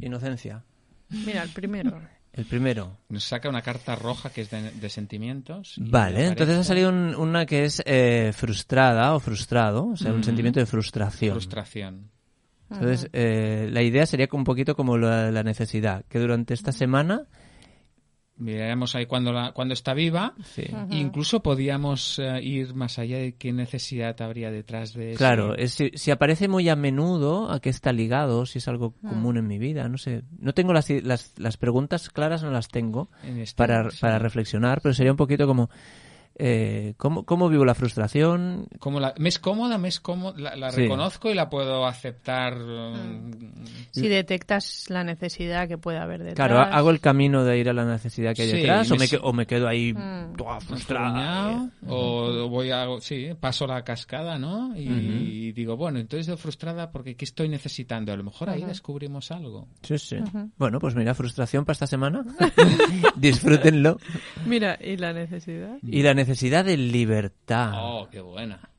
[0.00, 0.64] Inocencia.
[1.10, 2.00] Mira, el primero.
[2.36, 2.98] El primero.
[3.08, 5.74] nos saca una carta roja que es de, de sentimientos.
[5.78, 10.20] Vale, entonces ha salido un- una que es eh, frustrada o frustrado, o sea, un
[10.20, 10.24] Mm.
[10.24, 11.32] sentimiento de frustración.
[11.32, 12.10] Frustración.
[12.70, 17.26] Entonces, eh, la idea sería un poquito como la, la necesidad, que durante esta semana
[18.36, 20.34] miraremos ahí cuando, la, cuando está viva.
[20.42, 20.64] Sí.
[20.90, 25.18] Incluso podíamos eh, ir más allá de qué necesidad habría detrás de eso.
[25.18, 28.46] Claro, es, si, si aparece muy a menudo, ¿a qué está ligado?
[28.46, 29.08] Si es algo Mm.
[29.08, 30.22] común en mi vida, no sé.
[30.38, 33.98] No tengo las, las, las preguntas claras, no las tengo En este- para, sí.
[34.00, 35.70] para reflexionar, pero sería un poquito como,
[36.36, 38.66] eh, ¿cómo, ¿cómo vivo la frustración?
[38.80, 40.82] Como la, me es cómoda, me es cómoda, la, la Sí.
[40.82, 42.54] reconozco y la puedo aceptar.
[42.60, 43.30] um,
[43.92, 46.48] Si detectas la necesidad que puede haber detrás.
[46.48, 48.98] Claro, hago el camino de ir a la necesidad que hay Sí, detrás o, me
[49.00, 50.34] me, si- o me quedo ahí Mm.
[50.36, 51.70] toda frustrada.
[51.86, 57.14] o voy a sí paso la cascada no y, digo bueno entonces estoy frustrada porque
[57.16, 60.16] qué estoy necesitando a lo mejor ahí descubrimos algo Sí, sí.
[60.56, 62.24] Bueno, pues mira, frustración para esta semana.
[63.16, 63.98] Disfrútenlo.
[64.46, 65.76] Mira, ¿y la necesidad?
[65.82, 67.72] Y la necesidad de libertad.
[67.74, 68.70] oh qué buena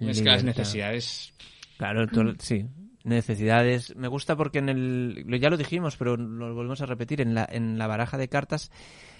[0.00, 1.32] es que las necesidades
[1.80, 2.06] Claro,
[2.38, 2.66] sí.
[3.04, 3.96] Necesidades.
[3.96, 5.24] Me gusta porque en el.
[5.40, 7.22] Ya lo dijimos, pero lo volvemos a repetir.
[7.22, 8.70] En la, en la baraja de cartas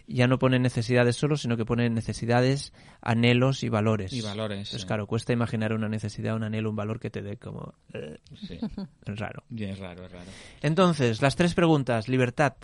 [0.07, 4.13] ya no pone necesidades solo, sino que pone necesidades, anhelos y valores.
[4.13, 4.87] y valores Entonces, sí.
[4.87, 7.73] claro, cuesta imaginar una necesidad, un anhelo, un valor que te dé como.
[7.95, 8.59] eh, Sí.
[9.07, 9.45] raro.
[9.51, 10.27] Y es raro es raro
[10.61, 12.09] Entonces, las tres preguntas.
[12.09, 12.57] Libertad.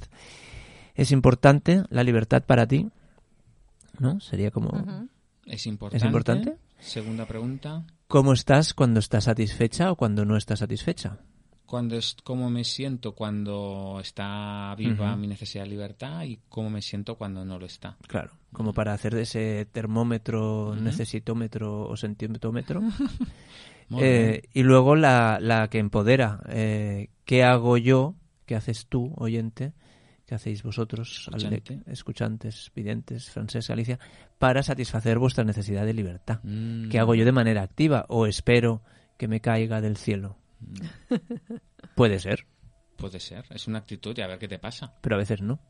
[0.95, 2.91] ¿Es importante la libertad para ti?
[3.99, 4.21] ¿No?
[4.21, 4.71] Sería como.
[5.47, 6.57] es importante importante?
[6.79, 11.19] segunda pregunta ¿Cómo estás cuando estás satisfecha o cuando no estás satisfecha?
[11.67, 16.81] cuando es cómo me siento cuando está viva mi necesidad de libertad y cómo me
[16.81, 22.81] siento cuando no lo está Claro, como para hacer de ese termómetro, necesitómetro o sentimentómetro.
[23.89, 26.41] Muy Eh, y luego la, la que empodera.
[26.49, 28.15] eh, ¿Qué hago yo?
[28.45, 29.73] ¿Qué haces tú, oyente?
[30.27, 33.99] ¿Qué hacéis vosotros, al- escuchantes, videntes, Francesc, Alicia,
[34.39, 36.41] para satisfacer vuestra necesidad de libertad?
[36.43, 36.89] Mm.
[36.89, 38.83] ¿Qué hago yo de manera activa o espero
[39.17, 40.37] que me caiga del cielo?
[40.61, 41.15] Mm.
[41.95, 42.47] Puede ser,
[42.97, 44.95] Puede ser, es una actitud y a ver qué te pasa.
[45.01, 45.61] pero a veces no.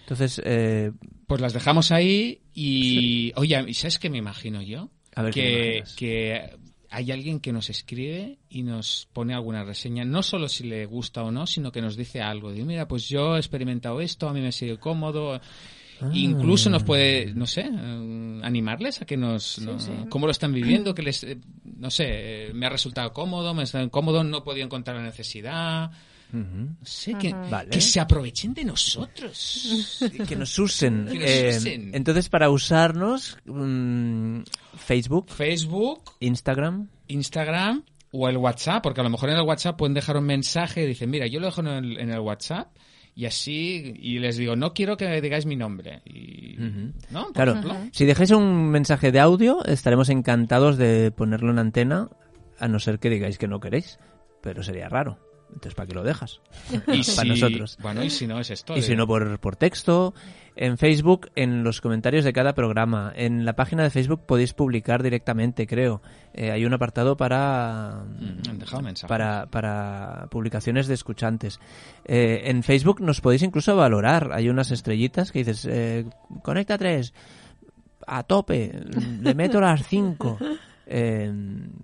[0.00, 0.90] Entonces, eh,
[1.26, 4.90] Pues las dejamos ahí y, oye, ¿y ¿sabes qué me imagino yo?
[5.14, 6.58] A ver, ¿qué te que, que
[6.90, 11.22] hay alguien que nos escribe y nos pone alguna reseña, no solo si le gusta
[11.22, 12.50] o no, sino que nos dice algo.
[12.50, 15.34] Mira, pues yo he experimentado esto, a mí me sigue cómodo.
[16.00, 16.10] Ah.
[16.12, 19.58] Incluso nos puede, no sé, eh, animarles a que nos...
[19.58, 19.76] no-
[20.08, 20.94] ¿Cómo lo están viviendo?
[20.94, 21.38] Que les, eh,
[21.76, 25.90] no sé, eh, me ha resultado cómodo, me está cómodo, no podía encontrar la necesidad.
[26.84, 27.70] sé, que, Vale.
[27.70, 29.98] que se aprovechen de nosotros.
[30.28, 31.06] que nos usen.
[31.10, 31.90] Que nos Eh, usen.
[31.94, 34.40] entonces, para usarnos, mm,
[34.78, 39.94] Facebook, Facebook, Instagram, Instagram o el WhatsApp, porque a lo mejor en el WhatsApp pueden
[39.94, 42.68] dejar un mensaje y dicen, mira, yo lo dejo en el, en el WhatsApp
[43.14, 46.02] y así, y les digo, no quiero que digáis mi nombre.
[46.04, 46.56] Y.
[47.10, 47.24] ¿No?
[47.24, 47.74] Por Claro, ejemplo.
[47.92, 52.08] si dejáis un mensaje de audio, estaremos encantados de ponerlo en antena,
[52.60, 53.98] a no ser que digáis que no queréis,
[54.40, 55.18] pero sería raro.
[55.48, 56.40] Entonces, ¿para qué lo dejas?
[56.72, 57.78] Y Para si- nosotros.
[57.80, 58.76] Bueno, y si no es esto.
[58.76, 60.14] Y si no, por, por texto,
[60.56, 63.12] en Facebook, en los comentarios de cada programa.
[63.16, 66.02] En la página de Facebook podéis publicar directamente, creo.
[66.34, 71.60] Eh, hay un apartado para, Mm, para, para publicaciones de escuchantes.
[72.04, 74.30] Eh, en Facebook nos podéis incluso valorar.
[74.32, 76.04] Hay unas estrellitas que dices, eh,
[76.42, 77.14] conecta tres,
[78.06, 78.72] a tope,
[79.22, 80.38] le meto las cinco.
[80.90, 81.30] Eh,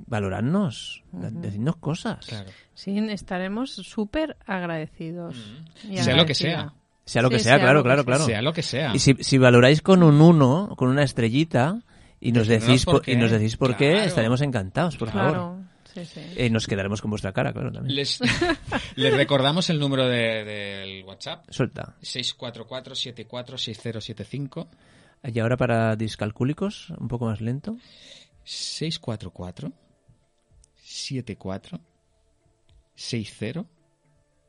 [0.07, 2.25] valoradnos, decidnos cosas.
[2.27, 2.49] Claro.
[2.73, 5.37] Sí, estaremos súper agradecidos.
[5.89, 6.73] y Sea lo que sea.
[7.05, 8.07] Sea lo que Sí, sea, sea claro, que claro, sea.
[8.07, 8.25] claro.
[8.25, 8.95] Sea lo que sea.
[8.95, 11.83] Y si, si valoráis con un 1, con una estrellita,
[12.19, 13.17] y nos Decirnos decís por por, y qué.
[13.19, 15.31] nos decís por qué, estaremos encantados, por favor.
[15.33, 15.61] Claro,
[15.93, 16.23] sí, sí.
[16.43, 17.95] Y nos quedaremos con vuestra cara, claro, también.
[17.95, 18.19] Les,
[18.97, 21.45] les recordamos el número de- del WhatsApp.
[21.51, 21.95] Suelta.
[22.01, 24.67] 644-746075.
[25.33, 27.77] Y ahora para discalcúlicos, un poco más lento.
[28.45, 29.73] 644
[30.77, 31.81] 74
[32.95, 33.65] 60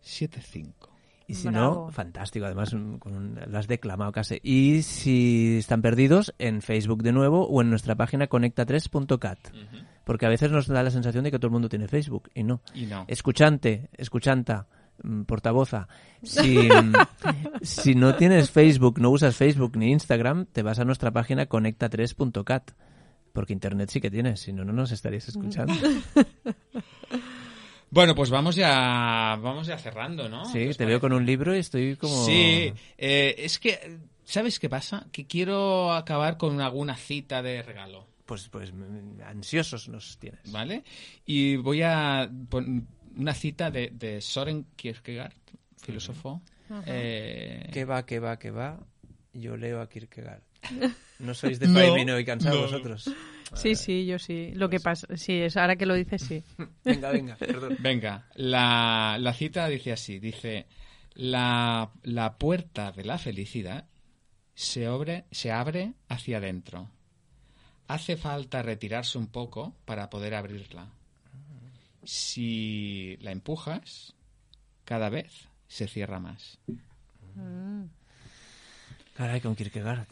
[0.01, 0.89] 75.
[1.27, 1.85] Y si Bravo.
[1.87, 2.69] no, fantástico, además
[2.99, 4.39] con un- lo has declamado casi.
[4.43, 9.39] Y si están perdidos, en Facebook de nuevo o en nuestra página conecta3.cat.
[10.03, 12.43] Porque a veces nos da la sensación de que todo el mundo tiene Facebook y
[12.43, 12.61] no.
[12.75, 13.05] Y no.
[13.07, 14.67] Escuchante, escuchanta,
[15.01, 15.87] mm, portavoza.
[16.21, 16.93] Si, mm,
[17.63, 22.71] si no tienes Facebook, no usas Facebook ni Instagram, te vas a nuestra página conecta3.cat.
[23.36, 25.73] Porque internet sí que tienes, si no, no nos estarías escuchando.
[27.91, 30.43] Bueno, pues vamos ya, vamos ya cerrando, ¿no?
[30.45, 32.25] Sí, ¿Qué os te veo con un libro y estoy como...
[32.25, 35.07] Sí, eh, es que, ¿sabes qué pasa?
[35.13, 40.51] Que quiero acabar con alguna cita de regalo, Pues, pues mm, ansiosos nos tienes.
[40.51, 40.83] ¿vale?
[41.25, 42.81] Y voy a poner
[43.15, 45.31] una cita de, de Soren Kierkegaard,
[45.81, 46.41] filósofo.
[46.88, 48.77] eh, ¿Qué va, qué va, qué va?
[49.31, 50.41] Yo leo a Kierkegaard.
[51.20, 52.61] ¿No sois de No, Faimino y cansados no.
[52.63, 53.13] vosotros?
[53.53, 54.51] Sí, sí, yo sí.
[54.53, 56.43] Lo que pasa, sí, es ahora que lo dices, sí.
[56.84, 57.76] Venga, venga, perdón.
[57.80, 60.66] Venga, la, la cita dice así, dice,
[61.13, 63.86] La, la puerta de la felicidad
[64.55, 66.89] se, obre- se abre hacia adentro.
[67.88, 70.88] Hace falta retirarse un poco para poder abrirla.
[72.03, 74.13] Si la empujas,
[74.84, 76.59] cada vez se cierra más.
[79.16, 80.07] Caray, con Kierkegaard.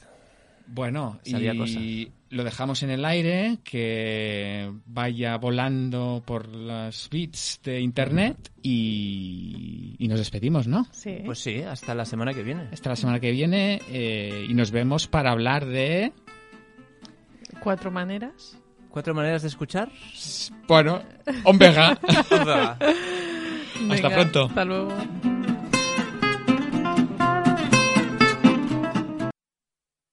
[0.68, 7.80] Bueno, Sabía y lo dejamos en el aire, que vaya volando por las bits de
[7.80, 10.88] internet y, y nos despedimos, ¿no?
[10.92, 11.18] Sí.
[11.26, 12.70] Pues sí, hasta la semana que viene.
[12.72, 16.12] Hasta la semana que viene eh, y nos vemos para hablar de...
[17.60, 18.58] Cuatro maneras.
[18.90, 19.92] ¿Cuatro maneras de escuchar?
[20.68, 21.02] Bueno,
[21.46, 22.00] Omega.
[22.30, 22.78] Venga.
[23.88, 24.46] Venga, pronto.
[24.46, 24.94] Hasta luego.